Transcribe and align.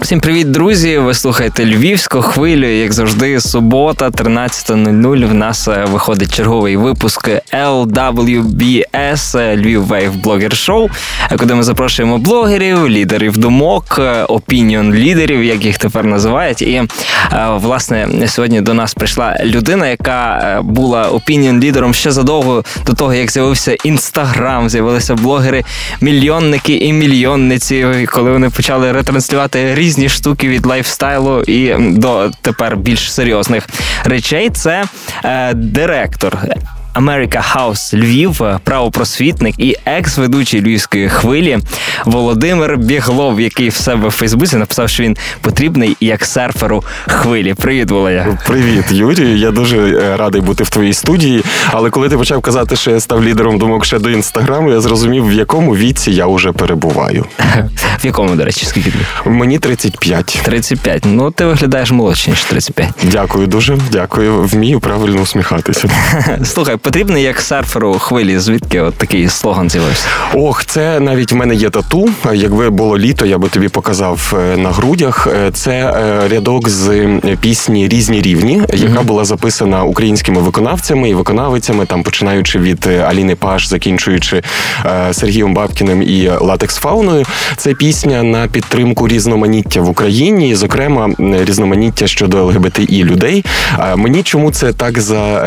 Всім 0.00 0.20
привіт, 0.20 0.50
друзі! 0.50 0.98
Ви 0.98 1.14
слухаєте 1.14 1.64
Львівську 1.64 2.22
хвилю. 2.22 2.66
Як 2.66 2.92
завжди, 2.92 3.40
субота, 3.40 4.08
13.00. 4.08 5.28
В 5.28 5.34
нас 5.34 5.68
е, 5.68 5.84
виходить 5.90 6.34
черговий 6.34 6.76
випуск 6.76 7.28
LWBS 7.52 9.38
е, 9.38 9.56
Львів 9.56 9.92
Wave 9.92 10.22
Blogger 10.22 10.50
Show, 10.50 10.90
е, 11.30 11.36
куди 11.36 11.54
ми 11.54 11.62
запрошуємо 11.62 12.18
блогерів, 12.18 12.88
лідерів 12.88 13.38
думок, 13.38 14.00
опініон 14.28 14.94
лідерів, 14.94 15.44
як 15.44 15.64
їх 15.64 15.78
тепер 15.78 16.04
називають. 16.04 16.62
І 16.62 16.82
власне 17.54 18.08
сьогодні 18.26 18.60
до 18.60 18.74
нас 18.74 18.94
прийшла 18.94 19.36
людина, 19.44 19.88
яка 19.88 20.60
була 20.64 21.08
опініон 21.08 21.60
лідером 21.60 21.94
ще 21.94 22.10
задовго 22.10 22.64
до 22.86 22.92
того, 22.92 23.14
як 23.14 23.30
з'явився 23.30 23.76
інстаграм, 23.84 24.68
з'явилися 24.68 25.14
блогери, 25.14 25.64
мільйонники 26.00 26.76
і 26.76 26.92
мільйонниці, 26.92 28.06
коли 28.12 28.32
вони 28.32 28.50
почали 28.50 28.92
ретранслювати 28.92 29.74
різні 29.74 29.85
різні 29.86 30.08
штуки 30.08 30.48
від 30.48 30.66
лайфстайлу 30.66 31.42
і 31.42 31.74
до 31.78 32.30
тепер 32.42 32.76
більш 32.76 33.12
серйозних 33.12 33.68
речей. 34.04 34.50
Це 34.50 34.84
е, 35.24 35.54
директор 35.54 36.38
America 36.96 37.42
House 37.56 37.96
Львів, 37.96 38.42
правопросвітник 38.64 39.54
і 39.58 39.76
екс-ведучий 39.84 40.60
львівської 40.60 41.08
хвилі 41.08 41.58
Володимир 42.04 42.76
Біглов, 42.76 43.40
який 43.40 43.68
в 43.68 43.74
себе 43.74 44.08
в 44.08 44.10
Фейсбуці 44.10 44.56
написав, 44.56 44.88
що 44.88 45.02
він 45.02 45.16
потрібний 45.40 45.96
як 46.00 46.24
серферу 46.24 46.84
хвилі. 47.06 47.54
Привіт, 47.54 47.90
Володя. 47.90 48.38
Привіт, 48.46 48.84
Юрій. 48.90 49.40
Я 49.40 49.50
дуже 49.50 49.78
е, 49.78 50.16
радий 50.16 50.40
бути 50.40 50.64
в 50.64 50.70
твоїй 50.70 50.92
студії. 50.92 51.44
Але 51.70 51.90
коли 51.90 52.08
ти 52.08 52.18
почав 52.18 52.40
казати, 52.40 52.76
що 52.76 52.90
я 52.90 53.00
став 53.00 53.24
лідером 53.24 53.58
думок 53.58 53.84
ще 53.84 53.98
до 53.98 54.10
інстаграму, 54.10 54.70
я 54.70 54.80
зрозумів, 54.80 55.28
в 55.28 55.32
якому 55.32 55.76
віці 55.76 56.10
я 56.10 56.26
вже 56.26 56.52
перебуваю. 56.52 57.24
В 58.02 58.06
якому, 58.06 58.36
до 58.36 58.44
речі, 58.44 58.66
скільки 58.66 58.90
тобі? 58.90 59.04
Мені 59.26 59.58
35. 59.58 60.38
35. 60.44 61.02
Ну 61.06 61.30
ти 61.30 61.44
виглядаєш 61.44 61.90
молодше, 61.90 62.30
ніж 62.30 62.44
35. 62.44 62.90
Дякую 63.02 63.46
дуже. 63.46 63.78
Дякую. 63.92 64.42
Вмію 64.42 64.80
правильно 64.80 65.20
усміхатися. 65.20 65.88
Слухай 66.44 66.76
потрібний 66.86 67.22
як 67.22 67.40
серферу 67.40 67.92
хвилі. 67.92 68.38
Звідки 68.38 68.80
от 68.80 68.94
такий 68.94 69.28
слоган 69.28 69.70
з'явився? 69.70 70.06
Ох, 70.34 70.64
це 70.64 71.00
навіть 71.00 71.32
в 71.32 71.36
мене 71.36 71.54
є 71.54 71.70
тату. 71.70 72.08
Якби 72.34 72.70
було 72.70 72.98
літо, 72.98 73.26
я 73.26 73.38
би 73.38 73.48
тобі 73.48 73.68
показав 73.68 74.34
е, 74.36 74.56
на 74.56 74.70
грудях. 74.70 75.28
Е, 75.46 75.50
це 75.50 75.72
е, 75.72 76.28
рядок 76.28 76.68
з 76.68 77.06
пісні 77.40 77.88
Різні 77.88 78.22
рівні, 78.22 78.62
яка 78.74 79.02
була 79.02 79.24
записана 79.24 79.84
українськими 79.84 80.40
виконавцями 80.40 81.10
і 81.10 81.14
виконавицями, 81.14 81.86
там 81.86 82.02
починаючи 82.02 82.58
від 82.58 82.86
Аліни 82.86 83.34
Паш, 83.34 83.68
закінчуючи 83.68 84.42
Сергієм 85.12 85.54
Бабкіним 85.54 86.02
і 86.02 86.30
Латекс 86.40 86.76
Фауною. 86.76 87.24
Це 87.56 87.74
пісня 87.74 88.22
на 88.22 88.48
підтримку 88.48 89.08
різноманіття 89.08 89.80
в 89.80 89.88
Україні, 89.88 90.50
і, 90.50 90.54
зокрема, 90.54 91.10
різноманіття 91.18 92.06
щодо 92.06 92.44
ЛГБТІ 92.44 93.04
людей. 93.04 93.44
Мені 93.96 94.22
чому 94.22 94.50
це 94.50 94.72
так 94.72 95.00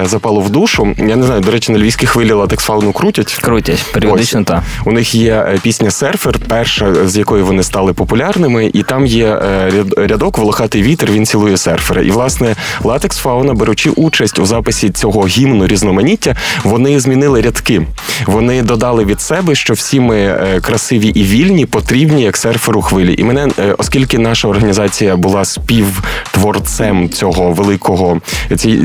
запало 0.04 0.42
в 0.42 0.50
душу? 0.50 0.96
Я 0.98 1.16
не 1.16 1.29
знаю, 1.30 1.42
до 1.42 1.52
речі, 1.52 1.72
на 1.72 1.80
львівській 1.80 2.06
хвилі 2.06 2.32
латекс 2.32 2.64
фауну 2.64 2.92
крутять. 2.92 3.40
Крутять, 3.42 3.86
періодично 3.94 4.44
так. 4.44 4.64
У 4.86 4.92
них 4.92 5.16
є 5.16 5.34
е, 5.34 5.60
пісня 5.64 5.92
Серфер, 5.92 6.40
перша 6.48 7.08
з 7.08 7.18
якої 7.18 7.44
вони 7.44 7.64
стали 7.64 7.94
популярними, 7.94 8.72
і 8.74 8.84
там 8.84 9.06
є 9.06 9.28
е, 9.28 9.72
рядок 9.98 10.38
Волохатий 10.38 10.84
вітер. 10.84 11.12
Він 11.12 11.26
цілує 11.26 11.58
серфера. 11.58 12.02
І 12.02 12.12
власне 12.12 12.56
латекс 12.84 13.18
фауна, 13.18 13.54
беручи 13.54 13.90
участь 13.90 14.40
у 14.40 14.46
записі 14.46 14.90
цього 14.90 15.28
гімну 15.28 15.68
різноманіття, 15.68 16.36
вони 16.64 17.00
змінили 17.00 17.42
рядки. 17.42 17.82
Вони 18.26 18.62
додали 18.62 19.06
від 19.06 19.22
себе, 19.22 19.56
що 19.56 19.74
всі 19.74 20.00
ми 20.00 20.18
е, 20.18 20.60
красиві 20.62 21.08
і 21.08 21.24
вільні, 21.24 21.66
потрібні 21.66 22.22
як 22.22 22.38
серферу 22.38 22.82
хвилі. 22.82 23.16
І 23.18 23.24
мене, 23.24 23.48
оскільки 23.78 24.18
наша 24.18 24.48
організація 24.48 25.16
була 25.16 25.46
співтворцем 25.46 27.10
цього 27.10 27.52
великого 27.52 28.22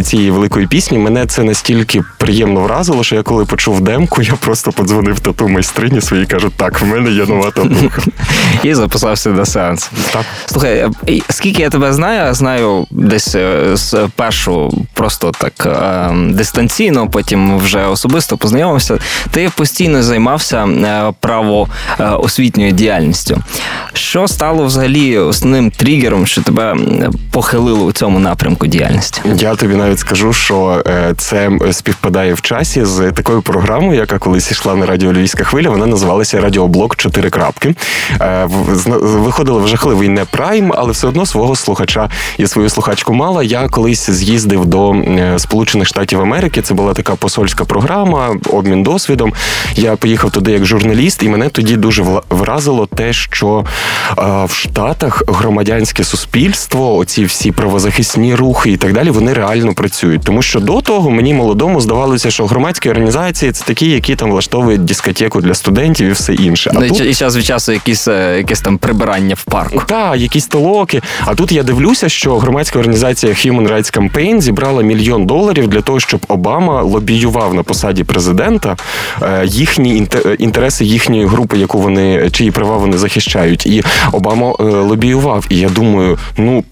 цієї 0.03 0.31
великої 0.31 0.67
пісні, 0.67 0.99
мене 0.99 1.27
це 1.27 1.43
настільки 1.43 2.03
приємно 2.25 2.61
вразило, 2.61 3.05
що 3.05 3.17
я 3.17 3.23
коли 3.23 3.45
почув 3.45 3.81
демку, 3.81 4.23
я 4.23 4.33
просто 4.33 4.73
подзвонив 4.73 5.21
тату 5.21 5.49
майстрині 5.49 6.01
своїй 6.01 6.27
кажу, 6.27 6.53
так, 6.57 6.81
в 6.81 6.87
мене 6.87 7.11
є 7.11 7.27
нова 7.27 7.51
татуха. 7.51 8.03
І 8.63 8.75
записався 8.75 9.31
на 9.31 9.47
сеанс. 9.47 9.91
Так. 10.13 10.25
Слухай, 10.47 10.89
скільки 11.31 11.63
я 11.63 11.71
тебе 11.71 11.93
знаю, 11.93 12.35
знаю 12.35 12.87
десь 12.91 13.35
е, 13.35 13.77
з 13.77 14.09
першу 14.17 14.85
просто 14.95 15.33
так 15.39 15.53
е, 15.67 16.11
дистанційно, 16.31 17.09
потім 17.09 17.59
вже 17.59 17.87
особисто 17.87 18.37
познайомився. 18.37 18.99
Ти 19.31 19.51
постійно 19.57 20.03
займався 20.03 20.67
е, 20.67 21.13
правоосвітньою 21.21 22.73
діяльністю. 22.73 23.43
Що 23.93 24.29
стало 24.29 24.65
взагалі 24.65 25.19
основним 25.19 25.71
тригером, 25.71 26.27
що 26.27 26.43
тебе 26.43 26.77
похилило 27.31 27.85
у 27.85 27.93
цьому 27.93 28.19
напрямку 28.19 28.67
діяльності? 28.67 29.23
Я 29.37 29.55
тобі 29.55 29.75
навіть 29.75 29.99
скажу, 29.99 30.33
що 30.33 30.85
це 31.17 31.51
співпадає 31.73 32.14
в 32.15 32.41
часі 32.41 32.85
з 32.85 33.13
такою 33.13 33.43
програмою, 33.43 34.01
яка 34.01 34.19
колись 34.19 34.51
йшла 34.51 34.75
на 34.75 34.87
радіо 34.87 35.13
Львівська 35.13 35.45
хвиля. 35.45 35.71
Вона 35.71 35.87
називалася 35.87 36.41
Радіоблок 36.41 36.97
Чотири 36.97 37.31
крапки. 37.31 37.75
Е, 38.21 38.45
виходили 39.01 39.61
в 39.61 39.69
жахливий 39.69 40.09
не 40.09 40.25
прайм, 40.25 40.73
але 40.77 40.93
все 40.93 41.07
одно 41.07 41.27
свого 41.27 41.57
слухача 41.57 42.11
і 42.39 42.47
свою 42.47 42.69
слухачку 42.69 43.15
мала. 43.15 43.43
Я 43.43 43.69
колись 43.69 44.11
з'їздив 44.11 44.67
до 44.67 44.93
е, 44.93 45.39
Сполучених 45.39 45.89
Штатів 45.89 46.21
Америки. 46.21 46.63
Це 46.63 46.75
була 46.75 46.93
така 46.93 47.15
посольська 47.15 47.65
програма, 47.65 48.37
обмін 48.51 48.83
досвідом. 48.83 49.33
Я 49.75 49.97
поїхав 49.97 50.31
туди 50.31 50.53
як 50.53 50.65
журналіст, 50.65 51.23
і 51.23 51.29
мене 51.29 51.49
тоді 51.49 51.77
дуже 51.77 52.05
вразило 52.31 52.87
те, 52.87 53.13
що 53.13 53.65
е, 54.19 54.23
в 54.45 54.53
Штатах 54.53 55.23
громадянське 55.29 56.05
суспільство, 56.05 56.97
оці 56.97 57.25
всі 57.25 57.53
правозахисні 57.53 58.35
рухи 58.35 58.71
і 58.71 58.77
так 58.77 58.93
далі, 58.93 59.11
вони 59.11 59.33
реально 59.33 59.75
працюють. 59.75 60.23
Тому 60.25 60.43
що 60.43 60.61
до 60.61 60.81
того 60.81 61.11
мені 61.11 61.35
молодому 61.35 61.81
здавалося, 61.81 62.04
що 62.31 62.47
громадські 62.47 62.91
організації 62.91 63.53
це 63.53 63.65
такі, 63.65 63.91
які 63.91 64.17
там 64.17 64.31
влаштовують 64.31 64.85
дискотеку 64.85 65.41
для 65.41 65.55
студентів 65.55 66.09
і 66.09 66.13
все 66.13 66.35
інше. 66.35 66.71
А 66.75 66.81
ну, 66.81 66.89
тут... 66.89 67.01
І 67.01 67.15
час 67.15 67.37
від 67.37 67.45
часу 67.45 67.73
якісь 67.73 68.09
е, 68.09 68.35
якесь 68.37 68.61
там 68.61 68.79
прибирання 68.79 69.35
в 69.35 69.45
парку. 69.45 69.83
Так, 69.89 70.21
якісь 70.21 70.47
толоки. 70.47 71.03
А 71.25 71.35
тут 71.35 71.53
я 71.53 71.63
дивлюся, 71.63 72.09
що 72.09 72.39
громадська 72.39 72.79
організація 72.79 73.33
Human 73.33 73.73
Rights 73.73 73.99
Campaign 73.99 74.41
зібрала 74.41 74.83
мільйон 74.83 75.27
доларів 75.27 75.69
для 75.69 75.81
того, 75.81 76.01
щоб 76.01 76.21
Обама 76.29 76.83
лобіював 76.83 77.55
на 77.55 77.63
посаді 77.63 78.05
президента 78.05 78.77
е, 79.23 79.43
їхні 79.47 80.07
інтереси 80.39 80.85
їхньої 80.85 81.27
групи, 81.27 81.59
яку 81.59 81.79
вони 81.79 82.31
чиї 82.31 82.51
права 82.51 82.77
вони 82.77 82.99
захищають. 82.99 83.67
І 83.67 83.83
Обама 84.13 84.53
е, 84.61 84.63
лобіював. 84.63 85.47
І 85.49 85.59
я 85.59 85.69
думаю, 85.69 86.19
ну 86.37 86.65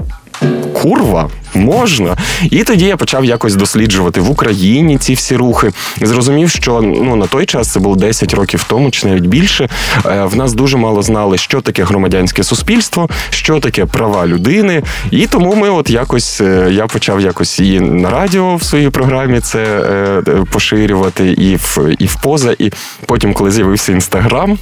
курва 0.72 1.30
можна. 1.54 2.16
І 2.50 2.64
тоді 2.64 2.84
я 2.84 2.96
почав 2.96 3.24
якось 3.24 3.54
досліджувати 3.54 4.20
в 4.20 4.30
Україні 4.30 4.98
ці 4.98 5.14
всі 5.14 5.36
рухи. 5.36 5.70
Зрозумів, 6.02 6.50
що 6.50 6.80
ну 6.82 7.16
на 7.16 7.26
той 7.26 7.46
час 7.46 7.72
це 7.72 7.80
було 7.80 7.96
10 7.96 8.34
років 8.34 8.64
тому, 8.68 8.90
чи 8.90 9.06
навіть 9.06 9.26
більше. 9.26 9.68
Е, 10.06 10.24
в 10.24 10.36
нас 10.36 10.52
дуже 10.52 10.76
мало 10.76 11.02
знали, 11.02 11.38
що 11.38 11.60
таке 11.60 11.84
громадянське 11.84 12.44
суспільство, 12.44 13.08
що 13.30 13.60
таке 13.60 13.86
права 13.86 14.26
людини. 14.26 14.82
І 15.10 15.26
тому 15.26 15.54
ми, 15.54 15.70
от 15.70 15.90
якось 15.90 16.40
е, 16.40 16.68
я 16.72 16.86
почав 16.86 17.20
якось 17.20 17.60
і 17.60 17.80
на 17.80 18.10
радіо 18.10 18.56
в 18.56 18.62
своїй 18.62 18.90
програмі 18.90 19.40
це 19.40 19.64
е, 19.64 20.22
поширювати, 20.52 21.26
і 21.28 21.56
в 21.56 21.78
і 21.98 22.06
в 22.06 22.14
поза. 22.14 22.54
І 22.58 22.72
потім, 23.06 23.34
коли 23.34 23.50
з'явився 23.50 23.92
інстаграм, 23.92 24.58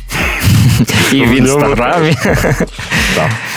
і 1.13 1.21
в 1.21 1.37
інстаграмі 1.37 2.17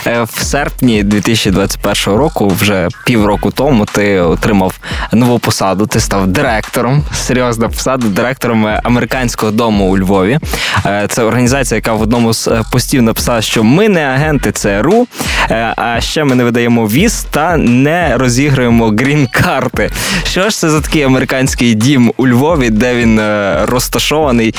в 0.05 0.43
серпні 0.43 1.03
2021 1.03 2.19
року 2.19 2.47
вже 2.59 2.87
пів 3.05 3.22
півроку 3.23 3.51
тому 3.51 3.85
ти 3.85 4.19
отримав 4.19 4.79
нову 5.11 5.39
посаду. 5.39 5.85
Ти 5.85 5.99
став 5.99 6.27
директором, 6.27 7.03
серйозна 7.13 7.69
посада, 7.69 8.07
директором 8.07 8.67
американського 8.83 9.51
дому 9.51 9.85
у 9.85 9.97
Львові. 9.97 10.39
Е, 10.85 11.05
це 11.09 11.23
організація, 11.23 11.75
яка 11.75 11.93
в 11.93 12.01
одному 12.01 12.33
з 12.33 12.47
е, 12.47 12.63
постів 12.71 13.01
написала, 13.01 13.41
що 13.41 13.63
ми 13.63 13.89
не 13.89 14.05
агенти 14.05 14.51
ЦРУ, 14.51 15.07
е, 15.49 15.73
а 15.77 16.01
ще 16.01 16.23
ми 16.23 16.35
не 16.35 16.43
видаємо 16.43 16.87
віз 16.87 17.25
та 17.31 17.57
не 17.57 18.17
розіграємо 18.17 18.87
грін-карти. 18.87 19.91
Що 20.23 20.49
ж 20.49 20.57
це 20.57 20.69
за 20.69 20.81
такий 20.81 21.03
американський 21.03 21.73
дім 21.73 22.13
у 22.17 22.27
Львові, 22.27 22.69
де 22.69 22.95
він 22.95 23.21
розташований, 23.63 24.55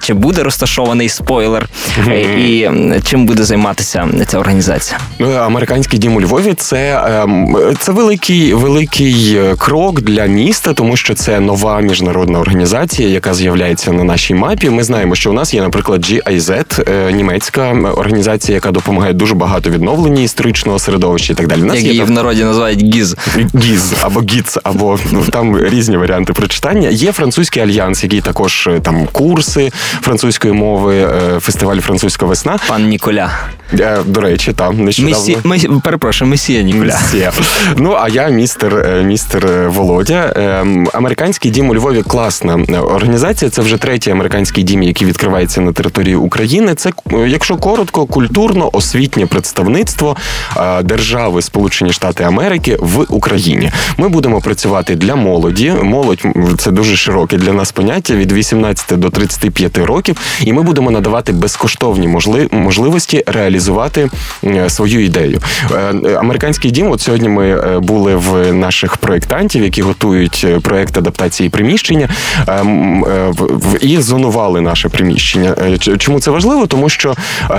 чи 0.00 0.14
буде 0.14 0.42
розташований 0.42 1.08
спойлер, 1.08 1.68
і 2.38 2.68
чим 3.04 3.26
буде 3.26 3.44
займатися 3.44 4.08
ця 4.26 4.38
організація? 4.38 4.98
Американський 5.40 5.98
дім 5.98 6.16
у 6.16 6.20
Львові 6.20 6.54
це 6.54 7.00
це 7.78 7.92
великий 8.04 8.54
великий 8.54 9.36
е, 9.36 9.54
крок 9.58 10.00
для 10.00 10.26
міста, 10.26 10.72
тому 10.72 10.96
що 10.96 11.14
це 11.14 11.40
нова 11.40 11.80
міжнародна 11.80 12.38
організація, 12.38 13.08
яка 13.08 13.34
з'являється 13.34 13.92
на 13.92 14.04
нашій 14.04 14.34
мапі. 14.34 14.70
Ми 14.70 14.84
знаємо, 14.84 15.14
що 15.14 15.30
у 15.30 15.32
нас 15.32 15.54
є, 15.54 15.62
наприклад, 15.62 16.00
GIZ, 16.00 16.82
е, 16.90 17.12
німецька 17.12 17.70
організація, 17.96 18.54
яка 18.54 18.70
допомагає 18.70 19.12
дуже 19.12 19.34
багато 19.34 19.70
відновленні 19.70 20.24
історичного 20.24 20.78
середовища 20.78 21.32
і 21.32 21.36
так 21.36 21.46
далі. 21.46 21.62
У 21.62 21.64
нас 21.64 21.76
Як 21.76 21.84
є 21.84 21.90
її 21.90 22.00
там... 22.00 22.08
в 22.08 22.10
народі 22.10 22.44
називають 22.44 22.82
ГІЗ. 22.94 23.16
ГІЗ 23.54 23.94
або 24.02 24.20
ГІЦ, 24.20 24.58
або 24.62 24.98
ну, 25.12 25.24
там 25.30 25.66
різні 25.68 25.96
варіанти 25.96 26.32
прочитання. 26.32 26.88
Є 26.88 27.12
французький 27.12 27.62
альянс, 27.62 28.04
який 28.04 28.20
також 28.20 28.68
там 28.82 29.06
курси 29.12 29.72
французької 30.00 30.54
мови, 30.54 31.08
фестиваль 31.40 31.78
французька 31.78 32.26
весна. 32.26 32.58
Пан 32.68 32.88
Ніколя. 32.88 33.30
До 34.06 34.20
речі, 34.20 34.52
там 34.52 34.84
нещодавно. 34.84 35.42
Месі... 35.44 35.68
Перепрошую, 35.84 36.30
месія 36.30 36.62
Ніколя. 36.62 36.98
Месія. 37.02 37.32
Ну 37.76 37.96
а 38.00 38.08
я 38.08 38.28
містер 38.28 38.74
е, 38.76 39.02
містер 39.02 39.70
Володя. 39.70 40.32
Ем, 40.36 40.88
американський 40.92 41.50
дім 41.50 41.70
у 41.70 41.74
Львові 41.74 42.02
класна 42.02 42.54
організація. 42.80 43.50
Це 43.50 43.62
вже 43.62 43.76
третій 43.76 44.10
американський 44.10 44.64
дім, 44.64 44.82
який 44.82 45.08
відкривається 45.08 45.60
на 45.60 45.72
території 45.72 46.14
України. 46.14 46.74
Це, 46.74 46.90
якщо 47.26 47.56
коротко, 47.56 48.06
культурно-освітнє 48.06 49.26
представництво 49.26 50.16
е, 50.56 50.82
держави 50.82 51.42
Сполучені 51.42 51.92
Штати 51.92 52.24
Америки 52.24 52.76
в 52.80 53.04
Україні. 53.08 53.70
Ми 53.96 54.08
будемо 54.08 54.40
працювати 54.40 54.96
для 54.96 55.16
молоді. 55.16 55.72
Молодь 55.82 56.22
це 56.58 56.70
дуже 56.70 56.96
широке 56.96 57.36
для 57.36 57.52
нас 57.52 57.72
поняття 57.72 58.14
від 58.14 58.32
18 58.32 58.98
до 58.98 59.10
35 59.10 59.78
років, 59.78 60.16
і 60.42 60.52
ми 60.52 60.62
будемо 60.62 60.90
надавати 60.90 61.32
безкоштовні 61.32 62.18
можливості 62.52 63.24
реалізувати 63.64 64.10
е, 64.44 64.70
свою 64.70 65.04
ідею. 65.04 65.40
Американський 66.18 66.70
дім. 66.70 66.90
От 66.90 67.00
сьогодні 67.00 67.28
ми 67.28 67.48
е, 67.48 67.78
були 67.78 68.16
в 68.16 68.52
наших 68.52 68.96
проєктантів, 68.96 69.62
які 69.62 69.82
готують 69.82 70.46
е, 70.48 70.60
проєкт 70.60 70.96
адаптації 70.98 71.48
приміщення 71.48 72.08
і 73.80 73.98
зонували 73.98 74.60
наше 74.60 74.88
приміщення. 74.88 75.54
Чому 75.98 76.20
це 76.20 76.30
важливо? 76.30 76.66
Тому 76.66 76.88
що 76.88 77.14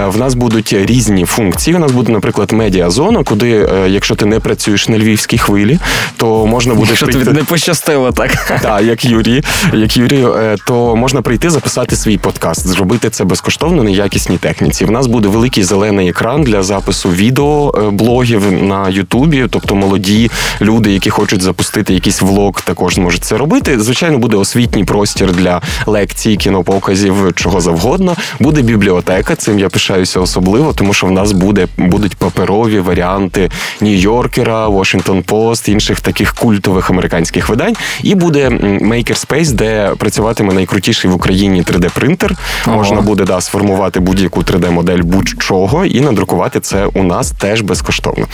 в 0.08 0.18
нас 0.18 0.34
будуть 0.34 0.74
різні 0.74 1.26
функції. 1.26 1.76
У 1.76 1.80
нас 1.80 1.92
буде, 1.92 2.12
наприклад, 2.12 2.52
медіазона, 2.52 3.24
куди, 3.24 3.70
якщо 3.88 4.16
ти 4.16 4.26
не 4.26 4.40
працюєш 4.40 4.90
на 4.90 4.98
львівській 4.98 5.38
хвилі, 5.38 5.80
то 6.18 6.46
можна 6.46 6.74
буде 6.74 6.88
Якщо 6.88 7.06
прийти... 7.06 7.26
тобі 7.26 7.38
не 7.38 7.44
пощастило, 7.44 8.12
так 8.12 8.60
Так, 8.62 8.84
як 8.84 9.06
Юрій, 9.06 9.44
як 9.74 9.98
Юрій, 9.98 10.28
то 10.68 10.96
можна 10.96 11.22
прийти 11.22 11.50
записати 11.50 11.96
свій 11.96 12.18
подкаст, 12.18 12.68
зробити 12.68 13.10
це 13.10 13.24
безкоштовно 13.24 13.84
на 13.84 13.90
якісній 13.90 14.38
техніці. 14.38 14.86
В 14.86 14.92
нас 14.92 15.08
буде 15.08 15.28
великий 15.28 15.64
зелений 15.64 15.85
екран 15.86 16.44
для 16.44 16.64
запису 16.64 17.10
відео 17.10 17.74
блогів 17.92 18.64
на 18.64 18.90
Ютубі, 18.90 19.46
тобто 19.50 19.76
молоді 19.76 20.32
люди, 20.62 20.92
які 20.92 21.10
хочуть 21.10 21.42
запустити 21.42 21.94
якийсь 21.94 22.22
влог, 22.22 22.62
також 22.62 22.96
зможуть 22.96 23.24
це 23.24 23.38
робити. 23.38 23.80
Звичайно, 23.80 24.18
буде 24.18 24.38
освітній 24.38 24.84
простір 24.84 25.32
для 25.32 25.62
лекцій, 25.86 26.36
кінопоказів, 26.36 27.16
чого 27.36 27.62
завгодно. 27.62 28.16
Буде 28.40 28.62
бібліотека. 28.62 29.36
Цим 29.36 29.60
я 29.60 29.70
пишаюся 29.70 30.20
особливо, 30.20 30.74
тому 30.74 30.94
що 30.94 31.08
в 31.08 31.12
нас 31.12 31.32
буде 31.32 31.68
будуть 31.78 32.16
паперові 32.16 32.80
варіанти 32.80 33.52
Нью-Йоркера, 33.82 34.70
Washington 34.70 35.24
Post, 35.24 35.70
інших 35.70 36.00
таких 36.02 36.34
культових 36.34 36.90
американських 36.90 37.50
видань. 37.50 37.76
І 38.04 38.16
буде 38.16 38.50
Makerspace, 38.82 39.52
де 39.52 39.92
працюватиме 39.98 40.54
найкрутіший 40.54 41.12
в 41.12 41.16
Україні 41.16 41.62
3D-принтер. 41.62 42.32
Можна 42.68 43.02
буде 43.02 43.24
да 43.24 43.42
сформувати 43.42 44.00
будь-яку 44.00 44.42
3D-модель 44.42 45.04
будь-чого 45.04 45.75
і 45.84 46.02
надрукувати 46.02 46.60
це 46.60 46.86
у 46.86 47.04
нас 47.04 47.32
теж 47.32 47.62
безкоштовно. 47.62 48.26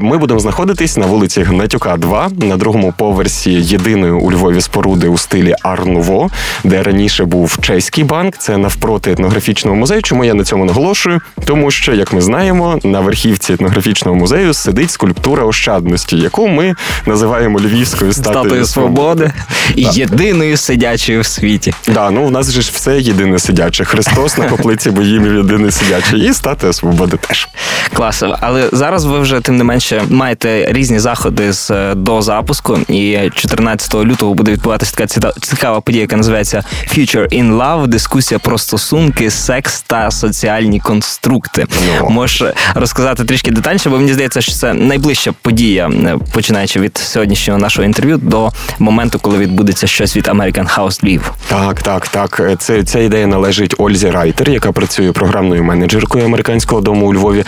Ми 0.00 0.18
будемо 0.18 0.40
знаходитись 0.40 0.96
на 0.96 1.06
вулиці 1.06 1.42
Гнатюка, 1.42 1.96
2, 1.96 2.30
на 2.36 2.56
другому 2.56 2.94
поверсі 2.98 3.50
єдиної 3.52 4.12
у 4.12 4.32
Львові 4.32 4.60
споруди 4.60 5.08
у 5.08 5.18
стилі 5.18 5.54
Арнуво, 5.62 6.30
де 6.64 6.82
раніше 6.82 7.24
був 7.24 7.58
чеський 7.60 8.04
банк. 8.04 8.36
Це 8.36 8.56
навпроти 8.56 9.12
етнографічного 9.12 9.76
музею. 9.76 10.02
Чому 10.02 10.24
я 10.24 10.34
на 10.34 10.44
цьому 10.44 10.64
наголошую? 10.64 11.20
Тому 11.44 11.70
що, 11.70 11.94
як 11.94 12.12
ми 12.12 12.20
знаємо, 12.20 12.78
на 12.84 13.00
верхівці 13.00 13.52
етнографічного 13.52 14.16
музею 14.16 14.54
сидить 14.54 14.90
скульптура 14.90 15.44
ощадності, 15.44 16.16
яку 16.16 16.48
ми 16.48 16.74
називаємо 17.06 17.58
львівською 17.58 18.12
статуєю 18.12 18.64
свободи 18.66 19.32
і 19.76 19.82
єдиною 19.92 20.56
сидячою 20.56 21.20
в 21.20 21.26
світі. 21.26 21.74
Да, 21.88 22.10
ну 22.10 22.26
у 22.26 22.30
нас 22.30 22.50
же 22.52 22.62
ж 22.62 22.70
все 22.74 23.00
єдине 23.00 23.38
сидяче. 23.38 23.84
Христос 23.84 24.38
на 24.38 24.48
коплиці 24.50 24.90
боїмів 24.90 25.34
єдиний 25.34 25.70
сидячий, 25.70 26.20
і 26.20 26.32
статуя 26.52 26.72
свободи 26.72 27.16
теж. 27.16 27.48
Клас. 27.94 28.22
Але 28.40 28.68
зараз 28.72 29.04
ви 29.04 29.18
вже 29.20 29.40
тим 29.40 29.56
не 29.56 29.64
менше 29.64 30.02
маєте 30.08 30.66
різні 30.72 30.98
заходи 30.98 31.52
з 31.52 31.70
е, 31.70 31.94
до 31.94 32.22
запуску. 32.22 32.78
І 32.88 33.30
14 33.34 33.94
лютого 33.94 34.34
буде 34.34 34.52
відбуватися 34.52 34.94
така 34.96 35.32
цікава 35.40 35.80
подія, 35.80 36.00
яка 36.00 36.16
називається 36.16 36.64
Future 36.88 37.42
in 37.42 37.56
Love, 37.56 37.86
дискусія 37.86 38.38
про 38.38 38.58
стосунки, 38.58 39.30
секс 39.30 39.82
та 39.82 40.10
соціальні 40.10 40.80
конструкти. 40.80 41.66
No. 42.00 42.10
Можеш 42.10 42.52
розказати 42.74 43.24
трішки 43.24 43.50
детальніше, 43.50 43.90
бо 43.90 43.96
мені 43.96 44.12
здається, 44.12 44.40
що 44.40 44.52
це 44.52 44.74
найближча 44.74 45.32
подія, 45.42 45.88
е, 45.88 46.18
починаючи 46.32 46.80
від 46.80 46.98
сьогоднішнього 46.98 47.58
нашого 47.58 47.84
інтерв'ю 47.84 48.16
до 48.16 48.50
моменту, 48.78 49.18
коли 49.18 49.38
відбудеться 49.38 49.86
щось 49.86 50.16
від 50.16 50.28
American 50.28 50.78
House 50.78 51.04
Львів. 51.04 51.32
Так, 51.48 51.82
так, 51.82 52.08
так. 52.08 52.42
Це 52.58 52.82
ця 52.82 52.98
ідея 52.98 53.26
належить 53.26 53.74
Ользі 53.78 54.10
Райтер, 54.10 54.50
яка 54.50 54.72
працює 54.72 55.12
програмною 55.12 55.64
менеджеркою 55.64 56.24
американського 56.42 56.80
дому 56.80 57.06
у 57.06 57.14
Львові. 57.14 57.44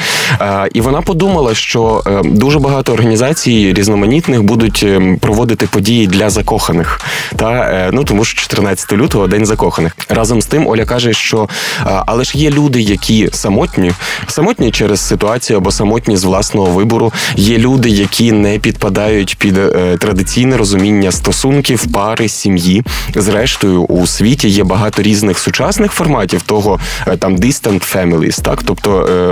І 0.72 0.80
вона 0.80 1.02
подумала, 1.02 1.54
що 1.54 2.02
е, 2.06 2.22
дуже 2.24 2.58
багато 2.58 2.92
організацій 2.92 3.72
різноманітних 3.76 4.42
будуть 4.42 4.82
е, 4.86 5.18
проводити 5.20 5.66
події 5.66 6.06
для 6.06 6.30
закоханих. 6.30 7.00
Та 7.36 7.52
е, 7.52 7.90
ну 7.92 8.04
тому 8.04 8.24
що 8.24 8.40
14 8.40 8.92
лютого 8.92 9.26
день 9.26 9.46
закоханих. 9.46 9.96
Разом 10.08 10.42
з 10.42 10.46
тим, 10.46 10.66
Оля 10.66 10.84
каже, 10.84 11.12
що 11.12 11.48
але 11.84 12.24
ж 12.24 12.38
є 12.38 12.50
люди, 12.50 12.80
які 12.80 13.28
самотні, 13.32 13.92
самотні 14.28 14.70
через 14.70 15.00
ситуацію 15.00 15.56
або 15.56 15.70
самотні 15.70 16.16
з 16.16 16.24
власного 16.24 16.66
вибору. 16.66 17.12
Є 17.36 17.58
люди, 17.58 17.88
які 17.88 18.32
не 18.32 18.58
підпадають 18.58 19.36
під 19.38 19.54
традиційне 19.98 20.56
розуміння 20.56 21.12
стосунків, 21.12 21.86
пари, 21.92 22.28
сім'ї. 22.28 22.82
Зрештою, 23.14 23.82
у 23.82 24.06
світі 24.06 24.48
є 24.48 24.64
багато 24.64 25.02
різних 25.02 25.38
сучасних 25.38 25.92
форматів 25.92 26.42
того 26.42 26.78
там 27.18 27.36
distant 27.36 27.94
families, 27.94 28.42
так 28.42 28.58
тобто 28.66 28.83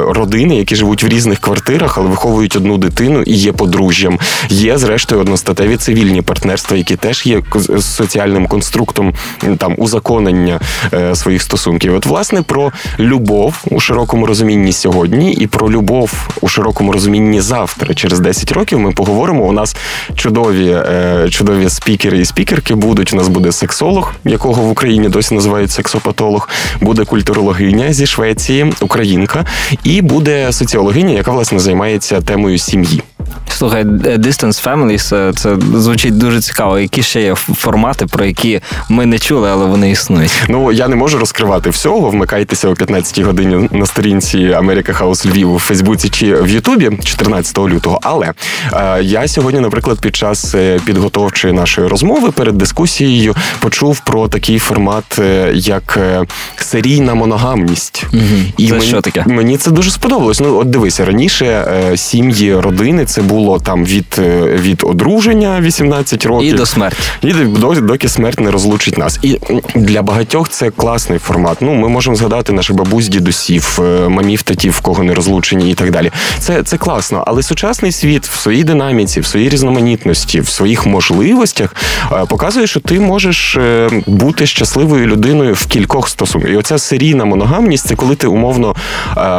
родини, 0.09 0.57
які 0.57 0.77
живуть 0.77 1.05
в 1.05 1.09
різних 1.09 1.39
квартирах, 1.39 1.99
але 1.99 2.09
виховують 2.09 2.57
одну 2.57 2.79
дитину 2.79 3.23
і 3.23 3.35
є 3.35 3.53
подружжям. 3.53 4.19
Є 4.49 4.79
зрештою 4.79 5.21
одностатеві 5.21 5.77
цивільні 5.77 6.23
партнерства, 6.23 6.77
які 6.77 6.97
теж 6.97 7.27
є 7.27 7.43
соціальним 7.81 8.47
конструктом 8.47 9.15
там 9.59 9.75
узаконення 9.79 10.61
е, 10.95 11.15
своїх 11.15 11.43
стосунків. 11.43 11.95
От 11.95 12.07
власне 12.07 12.43
про 12.43 12.73
любов 12.99 13.65
у 13.71 13.81
широкому 13.81 14.27
розумінні 14.27 14.73
сьогодні, 14.73 15.33
і 15.33 15.47
про 15.47 15.71
любов 15.71 16.29
у 16.41 16.49
широкому 16.49 16.93
розумінні 16.93 17.41
завтра, 17.41 17.95
через 17.95 18.21
10 18.21 18.53
років, 18.53 18.79
ми 18.79 18.93
поговоримо. 18.93 19.45
У 19.45 19.53
нас 19.53 19.77
чудові 20.15 20.69
е, 20.69 21.29
чудові 21.31 21.71
спікери 21.71 22.19
і 22.19 22.25
спікерки 22.25 22.75
будуть. 22.75 23.13
У 23.13 23.17
нас 23.17 23.29
буде 23.29 23.53
сексолог, 23.53 24.15
якого 24.25 24.63
в 24.63 24.71
Україні 24.71 25.09
досі 25.09 25.35
називають 25.35 25.71
сексопатолог, 25.71 26.49
буде 26.81 27.05
культурологиня 27.05 27.93
зі 27.93 28.07
Швеції, 28.07 28.73
українка, 28.81 29.42
і 29.85 30.03
буде 30.03 30.53
соціологиня, 30.53 31.11
яка 31.11 31.31
власне 31.31 31.59
займається 31.59 32.21
темою 32.21 32.59
сім'ї. 32.59 33.03
Слухай, 33.49 33.85
Distance 33.85 34.65
Families, 34.65 35.33
це 35.33 35.57
звучить 35.79 36.19
дуже 36.19 36.41
цікаво. 36.41 36.79
Які 36.79 37.03
ще 37.03 37.23
є 37.23 37.35
формати, 37.35 38.07
про 38.07 38.25
які 38.25 38.61
ми 38.89 39.07
не 39.07 39.19
чули, 39.19 39.51
але 39.51 39.67
вони 39.67 39.91
існують. 39.91 40.43
Ну 40.49 40.73
я 40.73 40.89
не 40.89 40.97
можу 40.97 41.19
розкривати 41.19 41.71
всього. 41.71 42.11
Вмикайтеся 42.11 42.69
о 42.69 42.73
15-й 42.73 43.23
годині 43.23 43.69
на 43.73 43.87
сторінці 43.87 44.39
America 44.39 44.99
House 45.03 45.31
Львів 45.31 45.53
у 45.53 45.59
Фейсбуці 45.59 46.09
чи 46.09 46.35
в 46.35 46.51
Ютубі 46.51 46.91
14 47.05 47.59
лютого. 47.59 47.99
Але 48.03 48.33
е, 48.73 49.03
я 49.03 49.29
сьогодні, 49.29 49.61
наприклад, 49.61 50.01
під 50.01 50.17
час 50.17 50.55
е, 50.55 50.81
підготовчої 50.85 51.55
нашої 51.55 51.89
розмови 51.89 52.31
перед 52.31 52.59
дискусією 52.59 53.35
почув 53.61 54.01
про 54.01 54.29
такий 54.29 54.59
формат, 54.59 55.19
е, 55.19 55.53
як 55.55 55.99
е, 56.03 56.25
серійна 56.57 57.15
моногамність. 57.15 58.07
Угу. 58.13 58.23
І 58.57 58.69
це 58.69 58.75
мені, 58.75 58.87
що 58.87 59.01
таке? 59.01 59.25
Мені 59.27 59.57
це 59.57 59.71
дуже 59.71 59.91
сподобалось. 59.91 60.41
Ну, 60.41 60.59
от 60.59 60.71
дивися, 60.71 61.05
раніше 61.05 61.67
сім'ї, 61.97 62.57
родини 62.57 63.05
це 63.05 63.23
було 63.33 63.59
там 63.59 63.85
від 63.85 64.19
е, 64.19 64.57
від 64.61 64.83
одруження 64.87 65.61
18 65.61 66.27
років 66.27 66.49
і 66.49 66.53
до 66.53 66.67
смерті. 66.67 66.99
І 67.23 67.33
доки 67.81 68.09
смерть 68.09 68.41
не 68.41 68.51
розлучить 68.51 68.99
нас. 68.99 69.19
І 69.23 69.39
для 69.75 70.03
багатьох 70.03 70.49
це 70.49 70.71
класний 70.71 71.19
формат. 71.19 71.59
Ну, 71.61 71.75
ми 71.75 71.89
можемо 71.89 72.17
згадати 72.17 72.53
наших 72.53 72.77
бабусь, 72.77 73.09
дідусів, 73.09 73.79
е, 73.83 74.09
мамів, 74.09 74.43
татів, 74.43 74.73
в 74.73 74.81
кого 74.81 75.03
не 75.03 75.15
розлучені, 75.15 75.71
і 75.71 75.75
так 75.75 75.91
далі. 75.91 76.11
Це 76.39 76.63
це 76.63 76.77
класно. 76.77 77.25
Але 77.27 77.43
сучасний 77.43 77.93
світ 77.93 78.27
в 78.27 78.39
своїй 78.41 78.65
динаміці, 78.65 79.21
в 79.21 79.27
своїй 79.27 79.49
різноманітності, 79.49 80.41
в 80.41 80.49
своїх 80.49 80.87
можливостях 80.87 81.77
е, 82.13 82.25
показує, 82.29 82.67
що 82.67 82.81
ти 82.81 83.01
можеш 83.01 83.59
бути 84.07 84.47
щасливою 84.47 85.07
людиною 85.07 85.55
в 85.55 85.67
кількох 85.67 86.09
стосунках. 86.09 86.51
І 86.51 86.57
оця 86.57 86.79
серійна 86.79 87.25
моногамність 87.25 87.87
це 87.87 87.95
коли 87.97 88.15
ти 88.15 88.27
умовно 88.27 88.75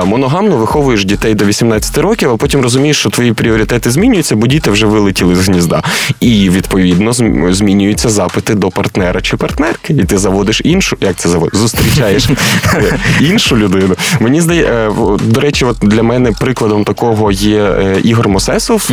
моногамно 0.06 0.58
виховуєш 0.58 1.06
дітей 1.06 1.34
до 1.34 1.46
18 1.46 1.98
років, 1.98 2.32
а 2.32 2.38
потім 2.38 2.62
розумієш, 2.62 2.98
що 2.98 3.10
твої 3.10 3.34
пріоритети 3.34 3.83
пріоритети 3.84 3.92
змінюються, 3.92 4.36
бо 4.36 4.48
діти 4.48 4.72
вже 4.72 4.86
вилетіли 4.86 5.36
з 5.36 5.48
гнізда. 5.48 5.84
І 6.20 6.50
відповідно 6.50 7.14
змінюються 7.54 8.10
запити 8.10 8.56
до 8.56 8.70
партнера 8.70 9.22
чи 9.22 9.38
партнерки. 9.38 9.94
І 9.94 10.04
ти 10.04 10.18
заводиш 10.18 10.62
іншу, 10.64 10.98
як 11.02 11.16
це 11.16 11.30
заводиш? 11.30 11.60
Зустрічаєш 11.60 12.30
іншу 13.22 13.58
людину. 13.58 13.96
Мені 14.20 14.42
здається, 14.42 14.92
до 15.22 15.42
речі, 15.42 15.66
от 15.66 15.78
для 15.82 16.04
мене 16.04 16.32
прикладом 16.32 16.84
такого 16.84 17.32
є 17.32 17.76
Ігор 18.04 18.30
Мосесов, 18.30 18.90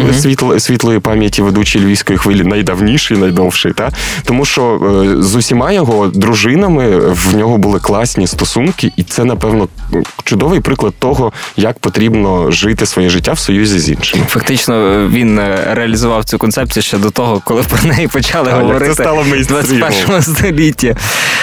світлої 0.59 0.99
пам'яті 0.99 1.43
ведучий 1.43 1.83
львівської 1.83 2.19
хвилі, 2.19 2.45
найдавніший, 2.45 3.17
найдовший. 3.17 3.73
Та? 3.73 3.91
Тому 4.25 4.45
що 4.45 4.81
з 5.21 5.35
усіма 5.35 5.73
його 5.73 6.07
дружинами 6.07 6.99
в 6.99 7.37
нього 7.37 7.59
були 7.59 7.81
класні 7.81 8.27
стосунки, 8.27 8.93
і 8.97 9.03
це, 9.03 9.25
напевно, 9.25 9.69
чудовий 10.25 10.61
приклад 10.61 10.95
того, 10.99 11.33
як 11.57 11.79
потрібно 11.79 12.51
жити 12.51 12.87
своє 12.87 13.09
життя 13.09 13.33
в 13.33 13.39
союзі 13.39 13.79
з 13.79 13.91
іншими. 13.91 14.25
Фактично, 14.29 14.80
він 15.09 15.39
е, 15.39 15.67
реалізував 15.71 16.25
цю 16.25 16.39
концепцію 16.39 16.83
ще 16.83 16.99
до 16.99 17.11
того, 17.11 17.43
коли 17.45 17.63
про 17.63 17.89
неї 17.89 18.09
почали 18.09 18.51
а, 18.53 18.55
говорити 18.55 18.87
це 18.87 18.95
стало 18.95 19.23
в 19.23 19.47
21 19.47 20.23
столітті. 20.23 20.97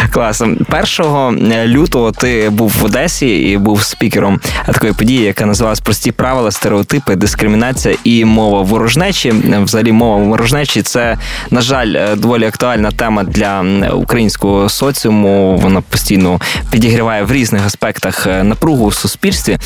Клас. 0.10 0.42
1 0.42 1.52
е, 1.52 1.68
лютого 1.68 2.12
ти 2.12 2.50
був 2.50 2.74
в 2.82 2.86
Одесі 2.86 3.28
і 3.28 3.58
був 3.58 3.84
спікером 3.84 4.40
такої 4.66 4.94
події, 4.94 5.24
яка 5.24 5.46
називалась 5.46 5.80
Прості 5.80 6.12
правила, 6.12 6.52
стереотипи, 6.52 7.16
дискримінація 7.16 7.96
і 8.04 8.26
мова 8.26 8.62
ворожнечі. 8.62 9.34
Взагалі, 9.64 9.92
мова 9.92 10.24
ворожнечі 10.24 10.82
це, 10.82 11.18
на 11.52 11.62
жаль, 11.62 11.94
е, 11.96 12.16
доволі 12.16 12.46
актуальна 12.46 12.92
тема 12.92 13.24
для 13.24 13.62
українського 13.94 14.70
соціуму. 14.70 15.58
Вона 15.58 15.82
постійно 15.82 16.40
підігріває 16.72 17.24
в 17.24 17.32
різних 17.32 17.66
аспектах 17.66 18.28
напругу 18.44 18.86
у 18.86 18.92
суспільстві. 18.92 19.58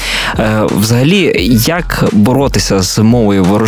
Взагалі, 0.64 1.34
як 1.68 2.06
боротися 2.12 2.82
з 2.82 2.98
мовою 2.98 3.44
ворожнечі, 3.44 3.61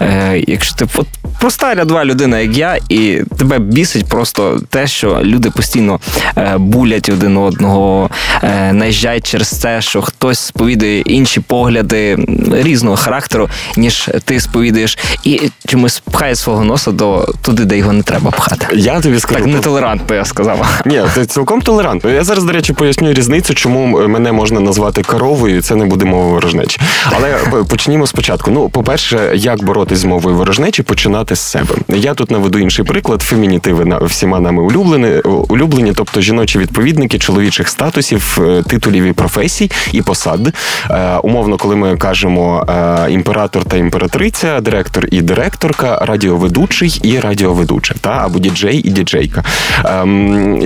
е, 0.00 0.44
якщо 0.46 0.74
ти 0.74 0.86
от, 0.94 1.06
проста 1.40 1.74
рядова 1.74 2.04
людина, 2.04 2.38
як 2.38 2.56
я, 2.56 2.78
і 2.88 3.22
тебе 3.38 3.58
бісить 3.58 4.08
просто 4.08 4.60
те, 4.70 4.86
що 4.86 5.20
люди 5.22 5.50
постійно 5.50 6.00
е, 6.36 6.54
булять 6.58 7.08
один 7.08 7.36
одного, 7.36 8.10
е, 8.42 8.72
наїжджають 8.72 9.26
через 9.26 9.50
те, 9.50 9.80
що 9.80 10.02
хтось 10.02 10.38
сповідує 10.38 11.00
інші 11.00 11.40
погляди 11.40 12.18
різного 12.52 12.96
характеру, 12.96 13.48
ніж 13.76 14.10
ти 14.24 14.40
сповідуєш, 14.40 14.98
і 15.24 15.50
чомусь 15.66 16.02
пхає 16.10 16.36
свого 16.36 16.64
носа 16.64 16.92
до 16.92 17.28
туди, 17.42 17.64
де 17.64 17.78
його 17.78 17.92
не 17.92 18.02
треба 18.02 18.30
пхати. 18.30 18.66
Я 18.72 19.00
тобі 19.00 19.20
скажу. 19.20 19.40
Так 19.40 19.52
нетолерантно, 19.52 20.16
я 20.16 20.24
сказав. 20.24 20.80
Ні, 20.86 21.02
це 21.14 21.26
цілком 21.26 21.62
толерантно. 21.62 22.10
Я 22.10 22.24
зараз, 22.24 22.44
до 22.44 22.52
речі, 22.52 22.72
поясню 22.72 23.12
різницю, 23.12 23.54
чому 23.54 24.08
мене 24.08 24.32
можна 24.32 24.60
назвати 24.60 25.02
коровою. 25.02 25.62
Це 25.62 25.74
не 25.74 25.84
буде 25.84 26.04
мова 26.04 26.30
ворожнечі. 26.30 26.80
Але 27.12 27.38
почнімо 27.64 28.06
спочатку. 28.06 28.50
Ну, 28.50 28.68
по-перше, 28.90 29.32
як 29.34 29.64
боротись 29.64 29.98
з 29.98 30.04
мовою 30.04 30.36
ворожнечі, 30.36 30.82
починати 30.82 31.36
з 31.36 31.40
себе. 31.40 31.74
Я 31.88 32.14
тут 32.14 32.30
наведу 32.30 32.58
інший 32.58 32.84
приклад. 32.84 33.22
Фемінітиви 33.22 33.84
на 33.84 33.98
всіма 33.98 34.40
нами 34.40 34.62
улюблені, 34.62 35.20
улюблені, 35.48 35.92
тобто 35.96 36.20
жіночі 36.20 36.58
відповідники 36.58 37.18
чоловічих 37.18 37.68
статусів, 37.68 38.38
е, 38.40 38.62
титулів 38.62 39.04
і 39.04 39.12
професій 39.12 39.70
і 39.92 40.02
посад. 40.02 40.54
Е, 40.90 41.16
умовно, 41.16 41.56
коли 41.56 41.76
ми 41.76 41.96
кажемо 41.96 42.66
е, 42.68 43.12
імператор 43.12 43.64
та 43.64 43.76
імператриця, 43.76 44.60
директор 44.60 45.06
і 45.10 45.22
директорка, 45.22 45.98
радіоведучий 46.02 47.00
і 47.02 47.20
радіоведуча, 47.20 47.94
та 48.00 48.10
або 48.10 48.38
діджей 48.38 48.78
і 48.84 48.90
діджейка. 48.90 49.44
Ем, 49.84 50.62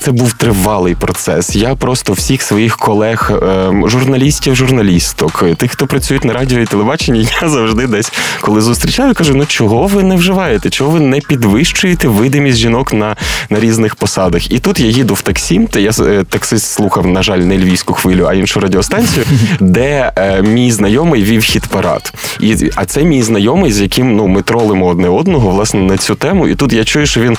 це 0.00 0.12
був 0.12 0.32
тривалий 0.32 0.94
процес. 0.94 1.56
Я 1.56 1.74
просто 1.74 2.12
всіх 2.12 2.42
своїх 2.42 2.76
колег, 2.76 3.32
ем, 3.42 3.88
журналістів, 3.88 4.54
журналісток, 4.54 5.44
тих, 5.56 5.72
хто 5.72 5.86
працюють 5.86 6.24
на 6.24 6.32
радіо 6.32 6.58
і 6.58 6.66
телебаченні, 6.66 7.28
я 7.42 7.48
завжди 7.48 7.86
десь 7.86 8.12
коли 8.42 8.60
зустрічаю, 8.60 9.14
кажу: 9.14 9.34
ну 9.34 9.46
чого 9.46 9.86
ви 9.86 10.02
не 10.02 10.16
вживаєте? 10.16 10.70
Чого 10.70 10.90
ви 10.90 11.00
не 11.00 11.20
підвищуєте 11.20 12.08
видимість 12.08 12.58
жінок 12.58 12.92
на 12.92 13.16
на 13.50 13.60
різних 13.60 13.94
посадах? 13.94 14.52
І 14.52 14.58
тут 14.58 14.80
я 14.80 14.86
їду 14.86 15.14
в 15.14 15.22
таксі, 15.22 15.68
та 15.70 15.80
я 15.80 15.90
е, 16.00 16.24
таксист 16.28 16.72
слухав, 16.72 17.06
на 17.06 17.22
жаль, 17.22 17.38
не 17.38 17.58
львівську 17.58 17.94
хвилю, 17.94 18.26
а 18.30 18.34
іншу 18.34 18.60
радіостанцію, 18.60 19.26
де 19.60 20.12
е, 20.16 20.42
мій 20.42 20.72
знайомий 20.72 21.22
вів 21.22 21.42
хіт 21.42 21.66
парад. 21.66 22.12
І 22.40 22.70
а 22.74 22.84
це 22.84 23.04
мій 23.04 23.22
знайомий, 23.22 23.72
з 23.72 23.80
яким 23.80 24.16
ну 24.16 24.26
ми 24.26 24.42
тролимо 24.42 24.86
одне 24.86 25.08
одного, 25.08 25.50
власне, 25.50 25.80
на 25.80 25.96
цю 25.96 26.14
тему. 26.14 26.48
І 26.48 26.54
тут 26.54 26.72
я 26.72 26.84
чую, 26.84 27.06
що 27.06 27.20
він 27.20 27.36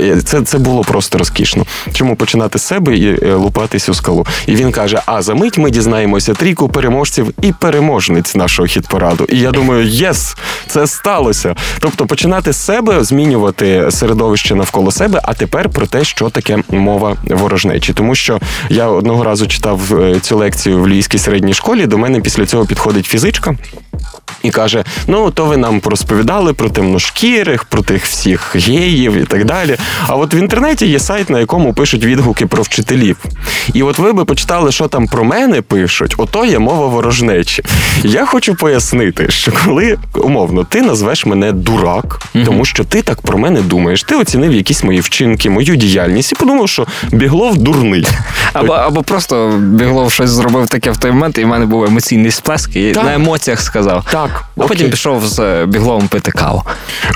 е, 0.00 0.20
це 0.24 0.42
це 0.42 0.58
було 0.58 0.84
просто 0.84 1.18
розкішно. 1.18 1.66
Чому 1.92 2.16
починати 2.16 2.58
з 2.58 2.62
себе 2.62 2.96
і 2.96 3.26
е, 3.26 3.34
лупатись 3.34 3.88
у 3.88 3.94
скалу? 3.94 4.26
І 4.46 4.56
він 4.56 4.72
каже: 4.72 5.02
А 5.06 5.22
за 5.22 5.34
мить 5.34 5.58
ми 5.58 5.70
дізнаємося 5.70 6.34
трійку 6.34 6.68
переможців 6.68 7.32
і 7.42 7.52
переможниць 7.52 8.34
нашого 8.34 8.68
хіт-параду. 8.68 9.31
І 9.32 9.38
я 9.38 9.50
думаю, 9.50 9.86
єс, 9.86 10.36
це 10.66 10.86
сталося. 10.86 11.54
Тобто 11.80 12.06
починати 12.06 12.52
з 12.52 12.56
себе, 12.56 13.04
змінювати 13.04 13.90
середовище 13.90 14.54
навколо 14.54 14.90
себе, 14.90 15.20
а 15.24 15.34
тепер 15.34 15.68
про 15.68 15.86
те, 15.86 16.04
що 16.04 16.30
таке 16.30 16.58
мова 16.70 17.16
ворожнечі. 17.24 17.92
Тому 17.92 18.14
що 18.14 18.38
я 18.68 18.86
одного 18.86 19.24
разу 19.24 19.46
читав 19.46 20.00
е, 20.00 20.20
цю 20.20 20.36
лекцію 20.36 20.82
в 20.82 20.88
Львівській 20.88 21.18
середній 21.18 21.54
школі. 21.54 21.86
До 21.86 21.98
мене 21.98 22.20
після 22.20 22.46
цього 22.46 22.66
підходить 22.66 23.06
фізичка. 23.06 23.56
І 24.42 24.50
каже: 24.50 24.84
ну 25.06 25.30
то 25.30 25.44
ви 25.44 25.56
нам 25.56 25.80
розповідали 25.84 26.52
про 26.52 26.70
темношкірих, 26.70 27.64
про 27.64 27.82
тих 27.82 28.06
всіх 28.06 28.56
геїв 28.56 29.16
і 29.16 29.24
так 29.24 29.44
далі. 29.44 29.76
А 30.06 30.16
от 30.16 30.34
в 30.34 30.36
інтернеті 30.36 30.86
є 30.86 30.98
сайт, 30.98 31.30
на 31.30 31.40
якому 31.40 31.74
пишуть 31.74 32.04
відгуки 32.04 32.46
про 32.46 32.62
вчителів. 32.62 33.16
І 33.74 33.82
от 33.82 33.98
ви 33.98 34.12
би 34.12 34.24
почитали, 34.24 34.72
що 34.72 34.88
там 34.88 35.06
про 35.06 35.24
мене 35.24 35.62
пишуть, 35.62 36.14
ото 36.16 36.44
є 36.44 36.58
мова 36.58 36.86
ворожнечі. 36.86 37.62
Я 38.04 38.26
хочу 38.26 38.54
пояснити, 38.54 39.30
що 39.30 39.52
коли 39.64 39.98
умовно 40.14 40.64
ти 40.64 40.82
назвеш 40.82 41.26
мене 41.26 41.52
дурак, 41.52 42.22
тому 42.44 42.64
що 42.64 42.84
ти 42.84 43.02
так 43.02 43.20
про 43.20 43.38
мене 43.38 43.60
думаєш, 43.60 44.02
ти 44.02 44.14
оцінив 44.14 44.52
якісь 44.52 44.84
мої 44.84 45.00
вчинки, 45.00 45.50
мою 45.50 45.76
діяльність 45.76 46.32
і 46.32 46.34
подумав, 46.34 46.68
що 46.68 46.86
Біглов 47.12 47.56
дурний. 47.58 48.06
Або 48.52 48.72
або 48.72 49.02
просто 49.02 49.58
Біглов 49.58 50.12
щось 50.12 50.30
зробив 50.30 50.68
таке 50.68 50.90
в 50.90 50.96
той 50.96 51.10
момент, 51.10 51.38
і 51.38 51.44
в 51.44 51.46
мене 51.46 51.66
був 51.66 51.84
емоційний 51.84 52.30
сплеск, 52.30 52.76
і 52.76 52.92
так. 52.92 53.04
на 53.04 53.14
емоціях 53.14 53.60
сказав. 53.60 54.04
Так. 54.12 54.44
А 54.58 54.66
потім 54.66 54.90
пішов 54.90 55.26
з 55.26 55.38
е, 55.38 55.66
Бігловом 55.66 56.08
пити 56.08 56.30
каву. 56.30 56.62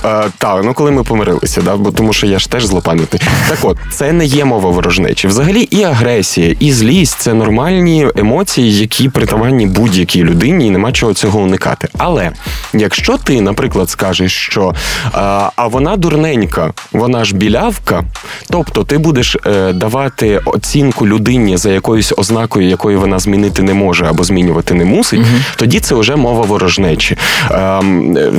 Е, 0.05 0.25
так, 0.39 0.61
ну 0.65 0.75
коли 0.75 0.91
ми 0.91 1.03
помирилися, 1.03 1.63
да? 1.63 1.77
бо 1.77 1.91
тому 1.91 2.13
що 2.13 2.27
я 2.27 2.39
ж 2.39 2.51
теж 2.51 2.67
злопам'ятний. 2.67 3.23
Так 3.49 3.59
от, 3.63 3.79
це 3.93 4.13
не 4.13 4.25
є 4.25 4.45
мова 4.45 4.71
ворожнечі. 4.71 5.29
Взагалі, 5.29 5.63
і 5.63 5.83
агресія, 5.83 6.57
і 6.61 6.73
злість 6.73 7.19
це 7.19 7.35
нормальні 7.35 8.09
емоції, 8.17 8.79
які 8.79 9.09
притаманні 9.09 9.67
будь-якій 9.67 10.25
людині, 10.25 10.67
і 10.67 10.71
нема 10.71 10.93
чого 10.93 11.15
цього 11.15 11.41
уникати. 11.41 11.89
Але 11.99 12.31
якщо 12.73 13.19
ти, 13.19 13.41
наприклад, 13.41 13.91
скажеш, 13.91 14.33
що 14.33 14.75
а, 15.13 15.51
а 15.57 15.67
вона 15.67 15.97
дурненька, 15.97 16.73
вона 16.93 17.25
ж 17.25 17.35
білявка, 17.37 18.05
тобто 18.51 18.85
ти 18.85 18.99
будеш 18.99 19.37
е, 19.47 19.73
давати 19.73 20.41
оцінку 20.45 21.07
людині 21.07 21.57
за 21.57 21.71
якоюсь 21.71 22.13
ознакою, 22.17 22.69
якої 22.69 22.97
вона 22.97 23.19
змінити 23.19 23.63
не 23.63 23.75
може 23.75 24.07
або 24.07 24.25
змінювати 24.25 24.75
не 24.75 24.85
мусить, 24.85 25.21
угу. 25.21 25.39
тоді 25.57 25.81
це 25.81 25.95
вже 25.95 26.17
мова 26.17 26.43
ворожнечі. 26.43 26.86
Е, 26.91 27.83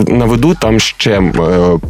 наведу 0.08 0.56
там 0.56 0.80
ще 0.80 1.12
е, 1.12 1.32